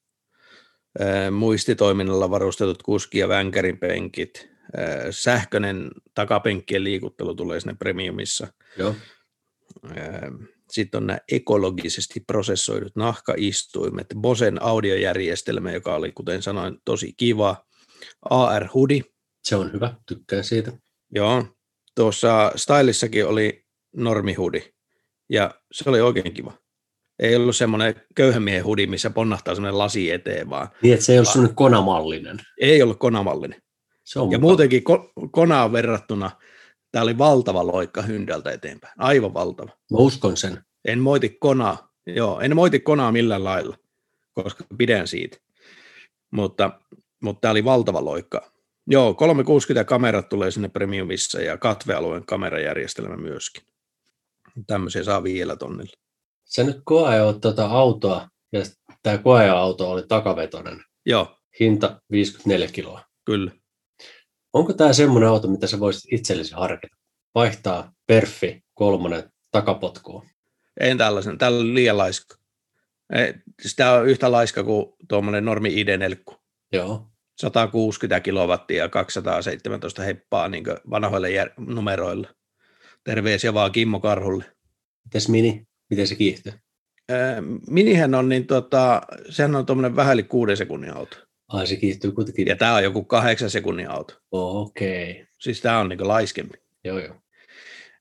[1.31, 4.49] muistitoiminnalla varustetut kuski- ja vänkärin penkit,
[5.09, 8.47] sähköinen takapenkkien liikuttelu tulee sinne premiumissa.
[8.77, 8.95] Joo.
[10.71, 17.65] Sitten on nämä ekologisesti prosessoidut nahkaistuimet, Bosen audiojärjestelmä, joka oli, kuten sanoin, tosi kiva.
[18.29, 19.01] AR-hudi.
[19.43, 20.71] Se on hyvä, tykkään siitä.
[21.15, 21.45] Joo,
[21.95, 23.65] tuossa Stylissakin oli
[23.95, 24.73] normihudi,
[25.29, 26.53] ja se oli oikein kiva.
[27.19, 30.67] Ei ollut semmoinen köyhän miehen hudi, missä ponnahtaa semmoinen lasi eteen, vaan...
[30.81, 32.37] Niin, että se ei ollut semmoinen konamallinen.
[32.61, 33.61] Ei ollut konamallinen.
[34.03, 34.41] Se on ja mukava.
[34.41, 34.83] muutenkin
[35.31, 36.31] Konaan verrattuna
[36.91, 38.93] tämä oli valtava loikka Hyndältä eteenpäin.
[38.97, 39.71] Aivan valtava.
[39.91, 40.63] Mä uskon sen.
[40.85, 41.91] En moiti Konaa.
[42.05, 43.77] Joo, en moiti Konaa millään lailla,
[44.33, 45.37] koska pidän siitä.
[46.31, 46.79] Mutta,
[47.23, 48.51] mutta tämä oli valtava loikka.
[48.87, 53.63] Joo, 360 kamerat tulee sinne premiumissa ja katvealueen kamerajärjestelmä myöskin.
[54.67, 55.93] Tämmöisiä saa vielä tonnilla.
[56.45, 58.59] Sä nyt koeajoit tuota autoa ja
[59.03, 60.83] tämä koeauto oli takavetoinen.
[61.05, 61.37] Joo.
[61.59, 63.01] Hinta 54 kiloa.
[63.25, 63.51] Kyllä.
[64.53, 66.97] Onko tämä semmoinen auto, mitä sä voisit itsellesi harkita?
[67.35, 70.25] Vaihtaa perfi kolmonen takapotkuun.
[70.79, 72.35] En tällaisen, tällä on liian laiska.
[73.61, 76.35] Sitä on yhtä laiska kuin tuommoinen normi ID-nelkku.
[76.71, 77.07] Joo.
[77.41, 82.27] 160 kilowattia ja 217 heppaa niin vanhoille jär- numeroille.
[83.03, 84.45] Terveisiä vaan Kimmo Karhulle.
[85.03, 85.67] Mites Mini?
[85.89, 86.53] Miten se kiihtyy?
[87.67, 91.17] Minihän on, niin tota, sehän on tuommoinen vähän yli kuuden sekunnin auto.
[91.53, 92.47] Ai se kiihtyy kuitenkin.
[92.47, 94.13] Ja tämä on joku kahdeksan sekunnin auto.
[94.31, 95.11] Okei.
[95.11, 95.25] Okay.
[95.39, 96.57] Siis tämä on niin laiskempi.
[96.83, 97.15] Joo, joo.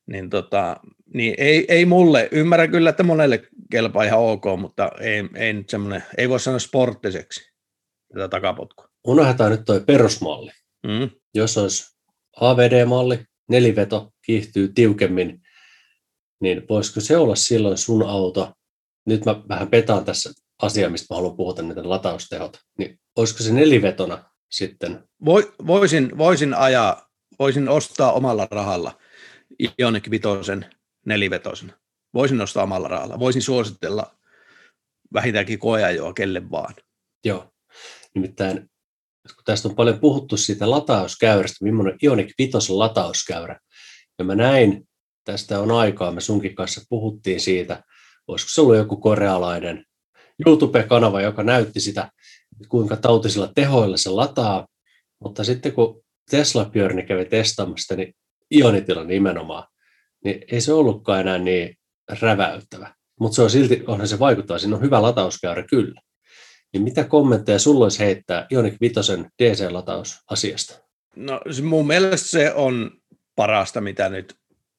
[0.06, 0.76] Niin, tota,
[1.14, 5.70] niin ei, ei mulle, ymmärrän kyllä, että monelle kelpaa ihan ok, mutta ei, ei, nyt
[5.70, 7.52] semmoinen, ei voi sanoa sporttiseksi
[8.12, 8.88] tätä takapotkua.
[9.06, 10.50] Unohdetaan nyt tuo perusmalli.
[10.86, 11.10] Mm.
[11.34, 11.96] Jos olisi
[12.40, 15.40] AVD-malli, neliveto kiihtyy tiukemmin,
[16.40, 18.52] niin voisiko se olla silloin sun auto?
[19.06, 20.30] Nyt mä vähän petaan tässä
[20.62, 22.58] asiaa, mistä mä haluan puhua, niitä lataustehot.
[22.78, 25.08] Niin olisiko se nelivetona sitten?
[25.24, 27.08] Voi, voisin, voisin ajaa,
[27.38, 28.98] voisin ostaa omalla rahalla
[29.78, 30.66] Ioniq Vitosen
[31.06, 31.74] nelivetosen.
[32.14, 33.18] Voisin ostaa omalla rahalla.
[33.18, 34.14] Voisin suositella
[35.14, 36.74] vähintäänkin koeajoa kelle vaan.
[37.24, 37.52] Joo.
[38.14, 38.70] Nimittäin
[39.34, 43.60] kun tästä on paljon puhuttu siitä latauskäyrästä, millainen Ioniq Vitosen latauskäyrä.
[44.18, 44.88] Ja mä näin,
[45.24, 47.82] tästä on aikaa, me sunkin kanssa puhuttiin siitä,
[48.26, 49.84] olisiko se ollut joku korealainen
[50.46, 52.10] YouTube-kanava, joka näytti sitä,
[52.68, 54.66] kuinka tautisilla tehoilla se lataa,
[55.20, 58.14] mutta sitten kun Tesla Björni kävi testaamassa niin
[58.50, 59.64] ionitila nimenomaan,
[60.24, 61.76] niin ei se ollutkaan enää niin
[62.20, 62.94] räväyttävä.
[63.20, 66.00] Mutta se on silti, onhan se vaikuttaa, siinä on hyvä latauskäyrä kyllä.
[66.72, 70.80] Niin mitä kommentteja sulla olisi heittää Ioniq Vitosen DC-latausasiasta?
[71.16, 72.90] No mun mielestä se on
[73.36, 74.34] parasta, mitä nyt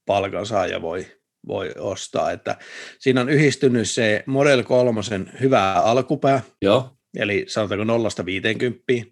[0.05, 1.07] palkansaaja voi,
[1.47, 2.31] voi ostaa.
[2.31, 2.57] Että
[2.99, 5.01] siinä on yhdistynyt se Model 3
[5.41, 6.89] hyvä alkupää, Joo.
[7.15, 7.97] Eli sanotaanko
[9.05, 9.11] 0-50,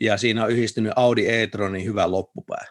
[0.00, 2.66] ja siinä on yhdistynyt Audi e-tronin hyvä loppupää.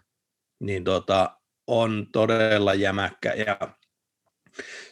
[0.59, 3.57] Niin tota, on todella jämäkkä ja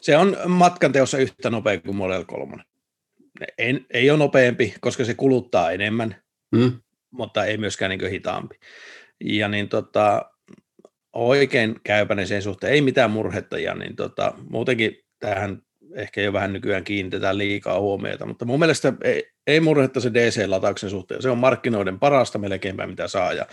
[0.01, 2.63] se on matkan teossa yhtä nopea kuin Model 3.
[3.57, 6.15] En, ei ole nopeampi, koska se kuluttaa enemmän,
[6.51, 6.81] Mm.
[7.11, 8.55] mutta ei myöskään niin hitaampi.
[9.23, 10.31] Ja niin tota,
[11.13, 15.61] oikein käypäinen sen suhteen, ei mitään murhetta, ja niin tota, muutenkin tähän
[15.95, 20.89] ehkä jo vähän nykyään kiinnitetään liikaa huomiota, mutta mun mielestä ei, ei murhetta se DC-latauksen
[20.89, 21.21] suhteen.
[21.21, 23.45] Se on markkinoiden parasta melkeinpä mitä saa, ja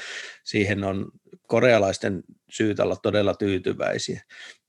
[0.45, 1.11] siihen on
[1.47, 4.23] korealaisten syytä olla todella tyytyväisiä.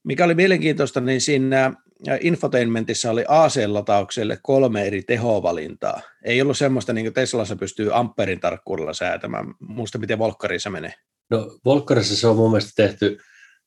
[0.03, 1.73] Mikä oli mielenkiintoista, niin siinä
[2.21, 6.01] infotainmentissa oli AC-lataukselle kolme eri tehovalintaa.
[6.23, 9.45] Ei ollut semmoista, niin kuin Teslassa pystyy amperin tarkkuudella säätämään.
[9.59, 10.93] Muista, miten Volkkarissa menee.
[11.29, 13.17] No Volkkarissa se on mun mielestä tehty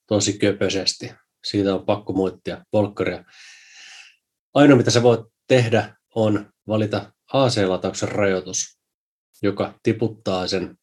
[0.06, 1.12] tosi köpöisesti.
[1.44, 3.24] Siitä on pakko moittia Volkkaria.
[4.54, 8.78] Ainoa, mitä sä voit tehdä, on valita AC-latauksen rajoitus,
[9.42, 10.76] joka tiputtaa sen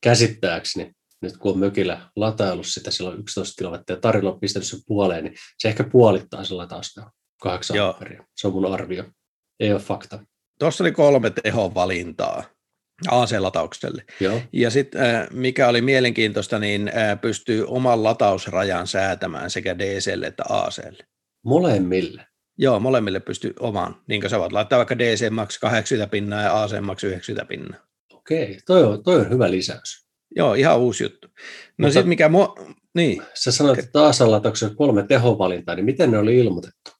[0.00, 0.92] käsittääkseni
[1.22, 5.34] nyt kun on mökillä lataillut sitä silloin 11 kilowattia tarjolla on pistänyt sen puoleen, niin
[5.58, 7.10] se ehkä puolittaa sen latausta
[7.42, 7.92] 8 Joo.
[7.92, 8.24] amperia.
[8.36, 9.04] Se on mun arvio.
[9.60, 10.24] Ei ole fakta.
[10.58, 12.44] Tuossa oli kolme tehovalintaa
[13.08, 14.04] AC-lataukselle.
[14.20, 14.40] Joo.
[14.52, 21.04] Ja sitten mikä oli mielenkiintoista, niin äh, pystyy oman latausrajan säätämään sekä DClle että AClle.
[21.44, 22.26] Molemmille.
[22.58, 23.96] Joo, molemmille pystyy oman.
[24.08, 27.80] Niin kuin sä voit laittaa vaikka DC max 80 pinnaa ja AC max 90 pinnaa.
[28.12, 30.06] Okei, toi on, toi on hyvä lisäys.
[30.36, 31.28] Joo, ihan uusi juttu.
[31.78, 32.54] No sitten mikä mua,
[32.94, 36.90] niin, Sä sanoit, että AC-latauksessa on kolme tehovalintaa, niin miten ne oli ilmoitettu?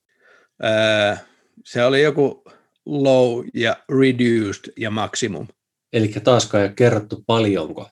[0.65, 1.17] öö,
[1.65, 2.45] se oli joku
[2.87, 5.47] low ja reduced ja maximum.
[5.93, 7.89] Eli taaskaan ei ole kerrottu paljonko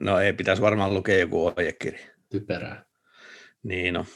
[0.00, 2.00] No ei pitäisi varmaan lukea joku ohjekirja.
[2.28, 2.84] typerää.
[3.62, 4.06] Niin no.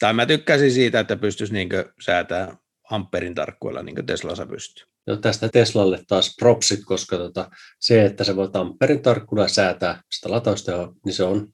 [0.00, 2.56] Tai mä tykkäsin siitä, että pystyisi niinkö säätää
[2.90, 4.86] amperin tarkkuudella, niin kuin Teslassa pystyy.
[5.06, 10.30] No tästä Teslalle taas propsit, koska tota, se, että sä voit amperin tarkkuudella säätää sitä
[10.30, 11.48] lataustehoa, niin se on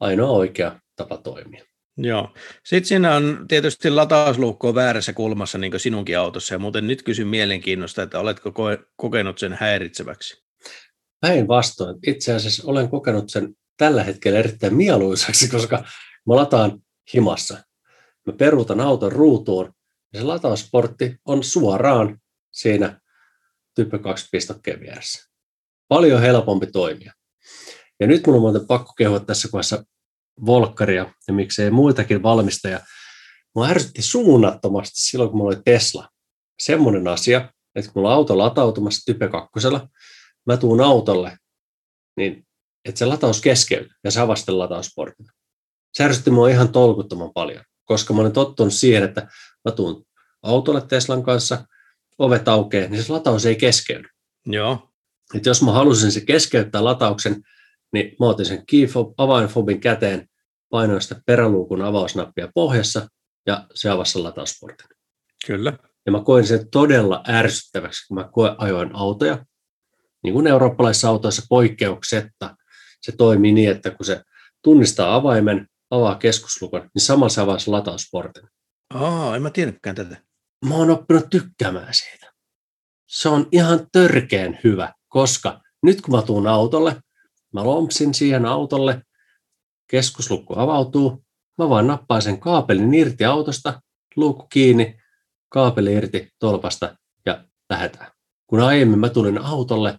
[0.00, 1.64] ainoa oikea tapa toimia.
[1.96, 2.34] Joo.
[2.64, 7.02] Sitten siinä on tietysti latausluukku on väärässä kulmassa niin kuin sinunkin autossa, ja muuten nyt
[7.02, 10.44] kysyn mielenkiinnosta, että oletko koe- kokenut sen häiritseväksi?
[11.20, 15.84] Päinvastoin, itse asiassa olen kokenut sen tällä hetkellä erittäin mieluisaksi, koska
[16.26, 16.82] mä lataan
[17.14, 17.58] himassa.
[18.26, 19.72] Mä peruutan auton ruutuun
[20.14, 22.18] ja se latausportti on suoraan
[22.52, 23.00] siinä
[23.74, 25.30] typpi 2 pistokkeen vieressä.
[25.88, 27.12] Paljon helpompi toimia.
[28.00, 29.84] Ja nyt mun on muuten pakko kehua tässä kohdassa
[30.46, 32.80] Volkkaria ja miksei muitakin valmistajia.
[33.54, 36.08] Mua ärsytti suunnattomasti silloin, kun mulla oli Tesla.
[36.58, 39.50] Semmoinen asia, että kun mulla on auto latautumassa type 2,
[40.46, 41.36] mä tuun autolle,
[42.16, 42.46] niin
[42.84, 45.26] että se lataus keskeytyy ja se avasi latausportin.
[45.92, 49.28] Se ärsytti mua ihan tolkuttoman paljon, koska mä olen tottunut siihen, että
[49.64, 50.06] mä tuun
[50.42, 51.64] autolle Teslan kanssa,
[52.18, 54.08] ovet aukeaa, niin se lataus ei keskeydy.
[54.46, 54.90] Joo.
[55.34, 57.42] Et jos mä halusin se keskeyttää latauksen,
[57.92, 60.28] niin mä otin sen key fob, avainfobin käteen,
[60.68, 63.08] painoin sitä peräluukun avausnappia pohjassa
[63.46, 64.88] ja se avasi sen latausportin.
[65.46, 65.72] Kyllä.
[66.06, 69.44] Ja mä koin sen todella ärsyttäväksi, kun mä koe ajoin autoja.
[70.22, 72.56] niin kuin eurooppalaisissa autoissa poikkeuksetta,
[73.02, 74.22] se toimii niin, että kun se
[74.62, 78.48] tunnistaa avaimen, avaa keskuslukon, niin samalla se avaa sen latausportin.
[78.94, 80.16] Aa, en mä tiennytkään tätä.
[80.66, 82.32] Mä oon oppinut tykkäämään siitä.
[83.08, 86.96] Se on ihan törkeen hyvä, koska nyt kun mä tuun autolle,
[87.54, 89.02] mä lompsin siihen autolle,
[89.90, 91.24] keskuslukko avautuu,
[91.58, 93.82] mä vaan nappaan sen kaapelin irti autosta,
[94.16, 95.00] luukku kiinni,
[95.48, 98.10] kaapeli irti tolpasta ja lähdetään.
[98.46, 99.98] Kun aiemmin mä tulin autolle,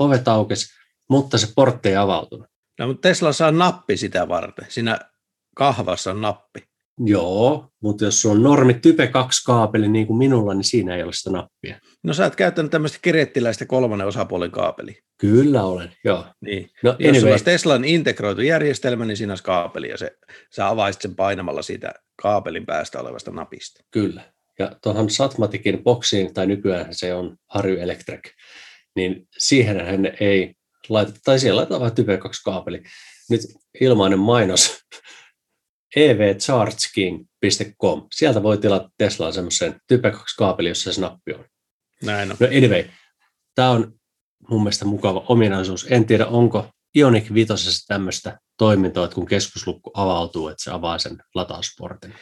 [0.00, 0.66] ovet aukesi,
[1.10, 2.46] mutta se portti ei avautunut.
[2.78, 4.66] No, mutta Tesla saa nappi sitä varten.
[4.68, 4.98] Siinä
[5.56, 6.62] kahvassa on nappi.
[7.00, 11.12] Joo, mutta jos on normi Type 2 kaapeli niin kuin minulla, niin siinä ei ole
[11.12, 11.80] sitä nappia.
[12.02, 14.98] No sä oot käyttänyt tämmöistä kirettiläistä kolmannen osapuolen kaapeli.
[15.20, 16.26] Kyllä olen, joo.
[16.40, 16.70] Niin.
[16.82, 20.10] No, Jos sulla anyway, olisi Teslan integroitu järjestelmä, niin siinä olisi kaapeli ja se,
[20.54, 23.84] sä avaisit sen painamalla siitä kaapelin päästä olevasta napista.
[23.90, 24.22] kyllä.
[24.58, 28.20] Ja tuohon Satmatikin boksiin, tai nykyään se on Harry Electric,
[28.96, 30.54] niin siihen hän ei
[30.88, 32.82] laita, tai siellä laitetaan vain Type 2 kaapeli.
[33.30, 33.40] Nyt
[33.80, 34.80] ilmainen mainos
[35.96, 38.06] evchargeking.com.
[38.14, 41.44] Sieltä voi tilata Teslaan semmoisen Type 2 kaapeli, jossa se nappi on.
[42.02, 42.36] Näin on.
[42.40, 42.84] No anyway,
[43.54, 43.92] tämä on
[44.50, 45.86] mun mielestä mukava ominaisuus.
[45.90, 51.18] En tiedä, onko Ioniq 5 tämmöistä toimintoa, että kun keskuslukku avautuu, että se avaa sen
[51.34, 52.14] latausportin.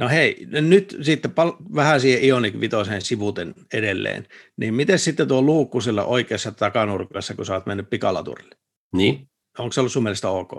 [0.00, 4.26] No hei, nyt sitten pal- vähän siihen Ioniq 5 sivuten edelleen.
[4.56, 8.54] Niin miten sitten tuo luukku sillä oikeassa takanurkassa, kun sä oot mennyt pikalaturille?
[8.96, 10.52] Niin, Onko se ollut sun mielestä ok?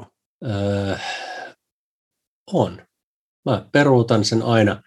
[0.45, 0.95] öö,
[2.53, 2.85] on.
[3.49, 4.81] Mä peruutan sen aina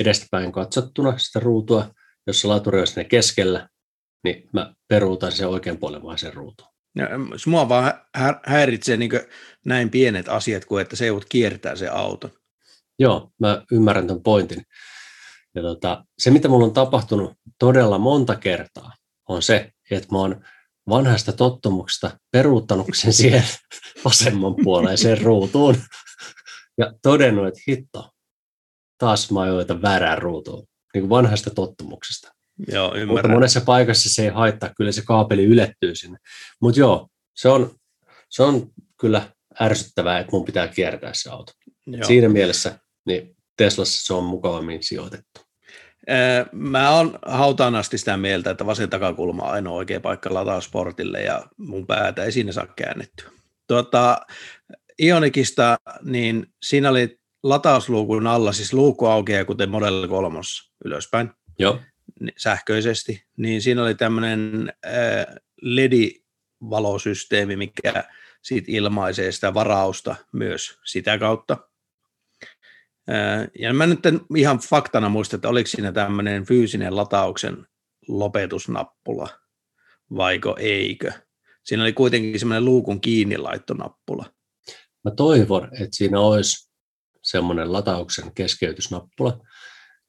[0.00, 1.90] edestäpäin katsottuna sitä ruutua.
[2.26, 3.68] Jos se laturi on sinne keskellä,
[4.24, 6.68] niin mä peruutan sen oikean puolen vaan sen ruutuun.
[6.98, 9.10] Em, mua vaan hä- häiritsee niin
[9.64, 12.30] näin pienet asiat kuin, että se joudut kiertää se auton.
[12.98, 14.62] Joo, mä ymmärrän ton pointin.
[15.54, 18.92] Ja tota, se, mitä mulla on tapahtunut todella monta kertaa,
[19.28, 20.44] on se, että mä oon
[20.88, 23.44] vanhasta tottumuksesta peruuttanut sen siihen
[24.04, 25.76] vasemman puoleiseen ruutuun
[26.78, 28.10] ja todennut, että hitto,
[28.98, 32.28] taas mä ajoitan väärään ruutuun, niin kuin vanhasta tottumuksesta.
[32.68, 33.36] Joo, Mutta ymmärrän.
[33.36, 36.18] monessa paikassa se ei haittaa, kyllä se kaapeli ylettyy sinne.
[36.60, 37.74] Mutta joo, se on,
[38.28, 38.70] se on
[39.00, 41.52] kyllä ärsyttävää, että mun pitää kiertää se auto.
[41.86, 42.06] Joo.
[42.06, 45.40] Siinä mielessä niin Teslassa se on mukavammin sijoitettu.
[46.52, 51.42] Mä oon hautaan asti sitä mieltä, että vasen takakulma on ainoa oikea paikka latausportille ja
[51.56, 53.30] mun päätä ei siinä saa käännettyä.
[53.68, 54.20] Tuota,
[55.02, 60.38] Ionikista, niin siinä oli latausluukun alla, siis luukku aukeaa kuten Model 3
[60.84, 61.80] ylöspäin Joo,
[62.36, 64.72] sähköisesti, niin siinä oli tämmöinen
[65.62, 68.04] LED-valosysteemi, mikä
[68.42, 71.56] siitä ilmaisee sitä varausta myös sitä kautta.
[73.58, 77.66] Ja mä nyt en ihan faktana muista, että oliko siinä tämmöinen fyysinen latauksen
[78.08, 79.28] lopetusnappula,
[80.16, 81.12] vaiko eikö.
[81.64, 84.30] Siinä oli kuitenkin semmoinen luukun kiinni laittonappula.
[85.04, 86.70] mä toivon, että siinä olisi
[87.22, 89.40] semmoinen latauksen keskeytysnappula,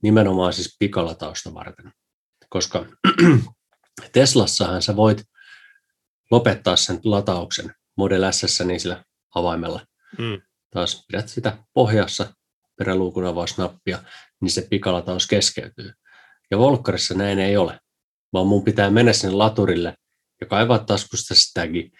[0.03, 1.91] nimenomaan siis pikalatausta varten.
[2.49, 2.85] Koska
[4.13, 5.23] Teslassahan sä voit
[6.31, 9.03] lopettaa sen latauksen Model S niin sillä
[9.35, 9.85] avaimella.
[10.17, 10.41] Mm.
[10.71, 12.33] Taas pidät sitä pohjassa
[12.77, 13.99] peräluukun avausnappia,
[14.41, 15.91] niin se pikalataus keskeytyy.
[16.51, 17.79] Ja Volkkarissa näin ei ole,
[18.33, 19.93] vaan mun pitää mennä sinne laturille
[20.41, 21.91] ja kaivaa taskusta sitä tagi,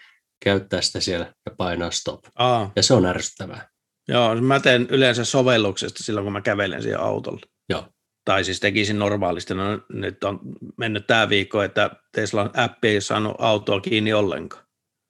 [0.44, 2.20] käyttää sitä siellä ja painaa stop.
[2.34, 3.68] Aa, Ja se on ärsyttävää.
[4.08, 7.40] joo, mä teen yleensä sovelluksesta silloin, kun mä kävelen siihen autolle.
[7.68, 7.88] Joo.
[8.24, 9.54] Tai siis tekisin normaalisti.
[9.54, 10.40] No, nyt on
[10.76, 14.64] mennyt tämä viikko, että Teslan appi ei saanut autoa kiinni ollenkaan.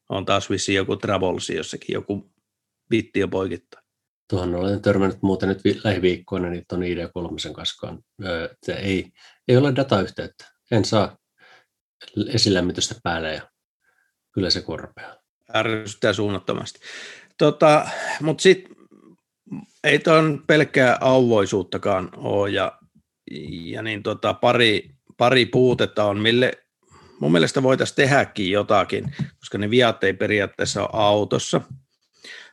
[0.08, 2.32] On taas vissiin joku travolsi jossakin, joku
[2.90, 3.80] bitti jo poikittaa.
[4.30, 7.94] Tuohon olen törmännyt muuten nyt vi- lähiviikkoina, niin tuon ID3 kanssa,
[8.52, 9.12] että ei,
[9.48, 10.44] ei ole datayhteyttä.
[10.70, 11.16] En saa
[12.28, 13.42] esilämmitystä päälle ja
[14.32, 15.16] kyllä se korpeaa.
[15.54, 16.80] ärsyttää suunnattomasti.
[17.38, 17.88] Tota,
[18.20, 18.76] Mutta sitten
[19.84, 22.78] ei tuon pelkkää auvoisuuttakaan ole ja,
[23.64, 26.52] ja niin tota, pari, pari puutetta on, mille
[27.20, 31.60] mun mielestä voitaisiin tehdäkin jotakin, koska ne viat ei periaatteessa ole autossa.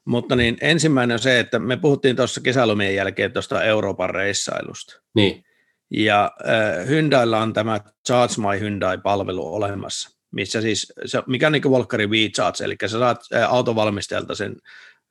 [0.06, 5.02] Mutta niin ensimmäinen on se, että me puhuttiin tuossa kesälomien jälkeen tuosta Euroopan reissailusta.
[5.16, 5.44] Niin,
[5.90, 11.62] Ja äh, Hyundailla on tämä Charge My Hyundai-palvelu olemassa, missä siis, se, mikä on niin
[11.62, 14.56] kuin Volkkarin WeCharge, eli sä saat äh, autovalmistajalta sen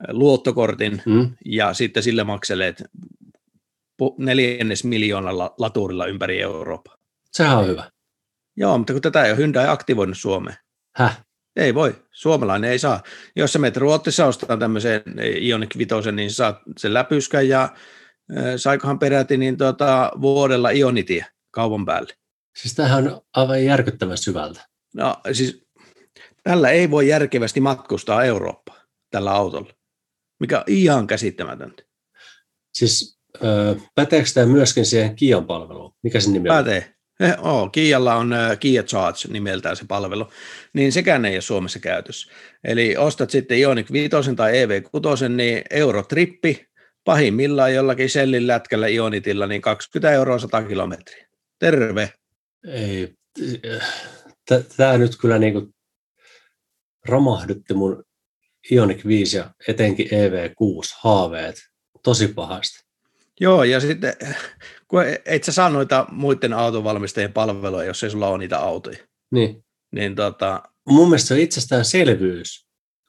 [0.08, 2.84] luottokortin mm, ja sitten sille makseleet
[4.18, 6.96] neljännes miljoonalla laturilla ympäri Eurooppaa.
[7.32, 7.90] sehän on hyvä.
[8.56, 10.56] Joo, mutta kun tätä ei ole Hyundai aktivoinut Suomeen.
[10.96, 11.24] Häh?
[11.56, 13.02] Ei voi, suomalainen ei saa.
[13.36, 15.02] Jos sä menet Ruotsissa ostaa tämmöisen
[15.40, 17.68] Ioniq 5, niin saat sen läpyskän ja
[18.56, 22.14] saikohan peräti niin tota, vuodella Ionitia kaupan päälle.
[22.56, 24.68] Siis tämähän on aivan järkyttävän syvältä.
[24.94, 25.66] No siis
[26.42, 28.80] tällä ei voi järkevästi matkustaa Eurooppaan
[29.10, 29.70] tällä autolla,
[30.40, 31.82] mikä on ihan käsittämätöntä.
[32.74, 35.94] Siis öö, päteekö tämä myöskin siihen Kian palveluun?
[36.02, 36.56] Mikä sen nimi on?
[36.56, 36.93] Pätee.
[37.20, 40.30] Eh, oh, Kialla on uh, Kia Charge nimeltään se palvelu,
[40.72, 42.32] niin sekään ei ole Suomessa käytössä.
[42.64, 46.66] Eli ostat sitten Ioniq 5 tai EV6, niin eurotrippi,
[47.04, 51.26] pahimmillaan jollakin sellin lätkällä Ionitilla, niin 20 euroa 100 kilometriä.
[51.58, 52.12] Terve.
[52.68, 53.14] Ei,
[54.76, 55.74] tämä nyt kyllä niinku
[57.08, 58.04] romahdutti mun
[58.70, 61.56] Ioniq 5 ja etenkin EV6 haaveet
[62.02, 62.84] tosi pahasti.
[63.40, 64.14] Joo, ja sitten
[64.94, 68.98] kun et sä saa noita muiden autovalmistajien palveluja, jos ei sulla ole niitä autoja.
[69.32, 69.64] Niin.
[69.94, 70.62] Niin tota...
[70.88, 72.66] Mun mielestä se on itsestäänselvyys,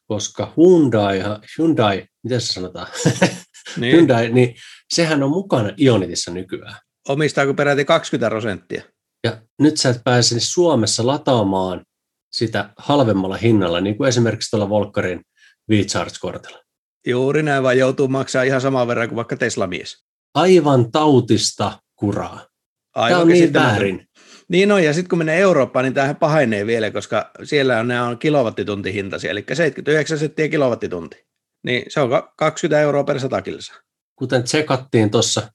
[0.08, 1.22] koska Hyundai,
[1.58, 2.88] Hyundai miten se sanotaan?
[3.78, 3.96] Niin.
[3.96, 4.56] Hyundai, niin
[4.94, 6.76] sehän on mukana Ionitissa nykyään.
[7.10, 8.84] Omistaako peräti 20 prosenttia?
[9.24, 11.86] Ja nyt sä et pääse Suomessa lataamaan
[12.32, 15.22] sitä halvemmalla hinnalla, niin kuin esimerkiksi tuolla Volkkarin
[15.70, 16.60] V-Charge-kortilla.
[17.08, 20.06] Juuri näin, vaan joutuu maksaa ihan saman verran kuin vaikka Tesla-mies.
[20.36, 22.48] Aivan tautista kuraa.
[22.96, 24.08] Aivan Tämä on niin väärin.
[24.50, 28.08] Niin on, ja sitten kun menee Eurooppaan, niin tämähän pahenee vielä, koska siellä on, nämä
[28.08, 31.26] on kilowattituntihintaisia, eli 79 senttiä kilowattitunti.
[31.64, 33.74] Niin se on 20 euroa per 100 kilsa.
[34.16, 35.52] Kuten tsekattiin tuossa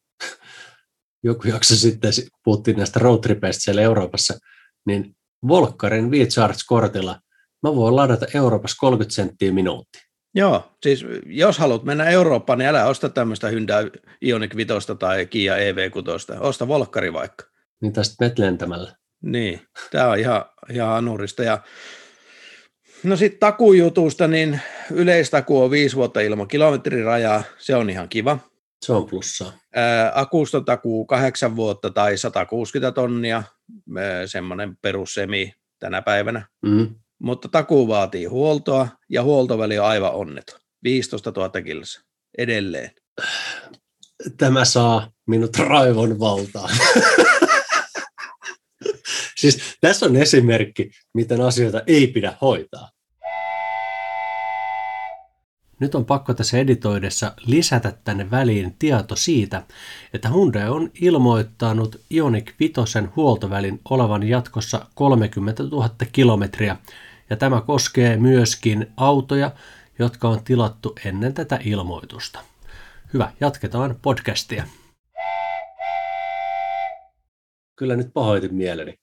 [1.25, 2.13] joku jakso sitten,
[2.45, 4.39] puhuttiin näistä roadtripeistä siellä Euroopassa,
[4.87, 5.17] niin
[5.49, 7.21] Volkkarin V-Charge-kortilla
[7.63, 10.10] mä voin ladata Euroopassa 30 senttiä minuutti.
[10.35, 13.91] Joo, siis jos haluat mennä Eurooppaan, niin älä osta tämmöistä Hyundai
[14.25, 14.69] Ioniq 5
[14.99, 17.45] tai Kia EV6, osta Volkkari vaikka.
[17.83, 18.93] Niin tästä met lentämällä.
[19.23, 19.61] Niin,
[19.91, 21.43] tämä on ihan, ihan anurista.
[21.43, 21.59] Ja
[23.03, 24.61] No sitten takujutusta, niin
[24.91, 28.39] yleistaku on viisi vuotta ilman kilometrirajaa, se on ihan kiva.
[28.83, 29.53] Se on plussaa.
[30.15, 33.43] Akustotakuu kahdeksan vuotta tai 160 tonnia,
[34.27, 36.47] semmoinen perussemi tänä päivänä.
[36.63, 36.95] Mm.
[37.23, 40.61] Mutta takuu vaatii huoltoa ja huoltoväli on aivan onneton.
[40.85, 42.01] 15 000 kilsa
[42.39, 42.91] edelleen.
[44.39, 46.71] Tämä saa minut raivon valtaan.
[49.41, 52.91] siis tässä on esimerkki, miten asioita ei pidä hoitaa.
[55.81, 59.63] Nyt on pakko tässä editoidessa lisätä tänne väliin tieto siitä,
[60.15, 62.75] että Hyundai on ilmoittanut Ioniq 5
[63.17, 66.77] huoltovälin olevan jatkossa 30 000 kilometriä,
[67.31, 69.51] ja tämä koskee myöskin autoja,
[69.99, 72.41] jotka on tilattu ennen tätä ilmoitusta.
[73.13, 74.65] Hyvä, jatketaan podcastia.
[77.77, 78.95] Kyllä nyt pahoitin mieleni,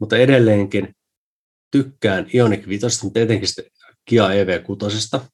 [0.00, 0.94] mutta edelleenkin
[1.70, 3.48] tykkään Ioniq 5, mutta etenkin
[4.04, 5.26] Kia EV6,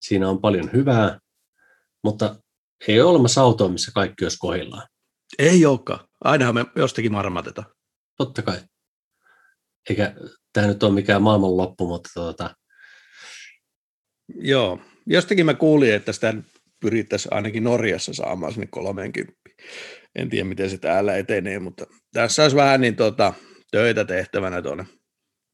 [0.00, 1.18] Siinä on paljon hyvää,
[2.04, 2.36] mutta
[2.88, 4.88] ei ole olemassa autoa, missä kaikki olisi kohdillaan.
[5.38, 6.08] Ei olekaan.
[6.24, 7.66] Ainahan me jostakin marmatetaan.
[8.16, 8.60] Totta kai.
[9.90, 10.14] Eikä
[10.52, 12.56] tämä nyt ole mikään maailmanloppu, mutta tuota...
[14.34, 14.80] Joo.
[15.06, 16.34] Jostakin mä kuulin, että sitä
[16.80, 19.32] pyrittäisiin ainakin Norjassa saamaan sinne 30.
[20.14, 23.32] En tiedä, miten se täällä etenee, mutta tässä olisi vähän niin tuota,
[23.70, 24.86] töitä tehtävänä tuonne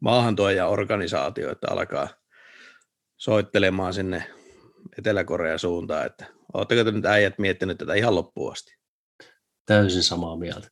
[0.01, 2.09] maahantuoja-organisaatio, että alkaa
[3.17, 4.25] soittelemaan sinne
[4.99, 8.75] Etelä-Korean suuntaan, että oletteko te nyt äijät miettinyt tätä ihan loppuun asti?
[9.67, 10.69] Täysin samaa mieltä.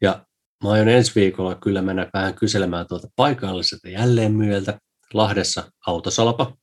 [0.00, 0.26] Ja
[0.62, 4.78] mä aion ensi viikolla kyllä mennä vähän kyselemään tuolta paikalliselta jälleenmyyjältä
[5.14, 6.56] Lahdessa autosalpa,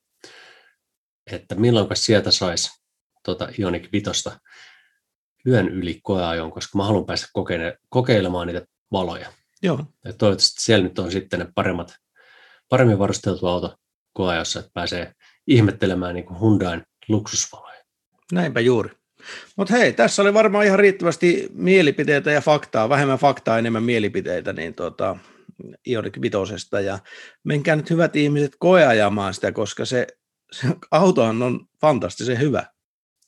[1.31, 2.69] että milloin sieltä saisi
[3.25, 4.39] tuota Ioniq Vitosta
[5.47, 9.33] yön yli koeajon, koska mä haluan päästä kokeile- kokeilemaan niitä valoja.
[9.63, 9.85] Joo.
[10.05, 11.95] Ja toivottavasti siellä nyt on sitten ne paremmat,
[12.69, 13.75] paremmin varusteltu auto
[14.13, 15.13] koeajossa, että pääsee
[15.47, 17.83] ihmettelemään niin Hyundain luksusvaloja.
[18.31, 19.00] Näinpä juuri.
[19.55, 24.73] Mutta hei, tässä oli varmaan ihan riittävästi mielipiteitä ja faktaa, vähemmän faktaa, enemmän mielipiteitä, niin
[24.73, 25.17] tuota,
[25.87, 26.99] Ioniq Vitosesta, ja
[27.43, 30.07] menkää nyt hyvät ihmiset koeajamaan sitä, koska se,
[30.51, 32.65] se autohan on fantastisen hyvä.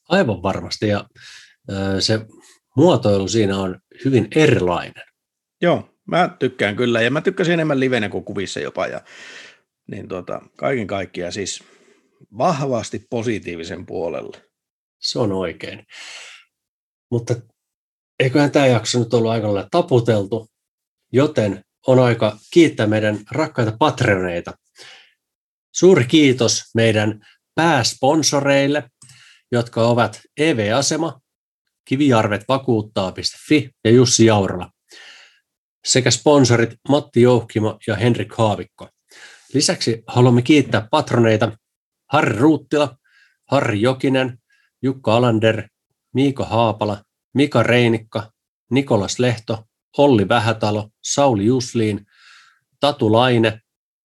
[0.09, 1.05] Aivan varmasti, ja
[1.99, 2.19] se
[2.77, 5.03] muotoilu siinä on hyvin erilainen.
[5.61, 9.01] Joo, mä tykkään kyllä, ja mä tykkäsin enemmän livenä kuin kuvissa jopa, ja
[9.91, 11.63] niin tuota, kaiken kaikkiaan siis
[12.37, 14.52] vahvasti positiivisen puolelle.
[15.03, 15.85] Se on oikein.
[17.11, 17.35] Mutta
[18.19, 20.47] eiköhän tämä jakso nyt ollut aika lailla taputeltu,
[21.11, 24.53] joten on aika kiittää meidän rakkaita Patreoneita.
[25.75, 27.19] Suuri kiitos meidän
[27.55, 28.89] pääsponsoreille,
[29.51, 31.21] jotka ovat EV-asema,
[31.85, 34.69] kivijarvetvakuuttaa.fi ja Jussi Jaurala
[35.85, 38.89] sekä sponsorit Matti Jouhkimo ja Henrik Haavikko.
[39.53, 41.57] Lisäksi haluamme kiittää patroneita
[42.11, 42.97] Harri Ruuttila,
[43.51, 44.37] Harri Jokinen,
[44.83, 45.63] Jukka Alander,
[46.13, 46.97] Miiko Haapala,
[47.33, 48.31] Mika Reinikka,
[48.71, 49.63] Nikolas Lehto,
[49.97, 52.05] Olli Vähätalo, Sauli Jusliin,
[52.79, 53.61] Tatu Laine,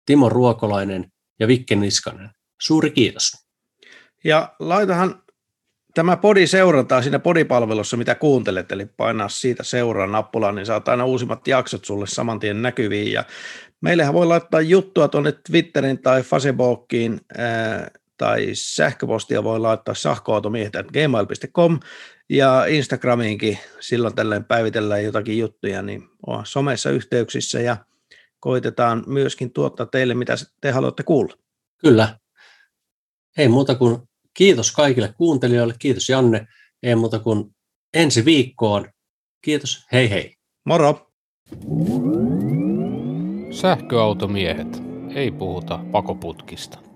[0.06, 2.30] Timo Ruokolainen, ja Vikke Niskanen.
[2.62, 3.32] Suuri kiitos.
[4.24, 5.24] Ja laitahan
[5.94, 11.06] tämä podi seurataan siinä podipalvelussa, mitä kuuntelet, eli painaa siitä seuraa nappulaa, niin saat aina
[11.06, 13.12] uusimmat jaksot sulle saman tien näkyviin.
[13.12, 13.24] Ja
[13.82, 17.22] meillähän voi laittaa juttua tuonne Twitterin tai Facebookiin,
[18.18, 21.80] tai sähköpostia voi laittaa sahkoautomiehet.gmail.com
[22.30, 27.78] ja Instagramiinkin silloin tällöin päivitellään jotakin juttuja, niin on somessa yhteyksissä ja
[28.40, 31.34] koitetaan myöskin tuottaa teille, mitä te haluatte kuulla.
[31.78, 32.20] Kyllä.
[33.38, 33.98] Ei muuta kuin
[34.34, 36.48] kiitos kaikille kuuntelijoille, kiitos Janne,
[36.84, 37.56] ei muuta kuin
[37.94, 38.86] ensi viikkoon.
[39.42, 40.36] Kiitos, hei hei.
[40.66, 41.12] Moro!
[43.52, 44.84] Sähköautomiehet.
[45.16, 46.87] Ei puhuta pakoputkista.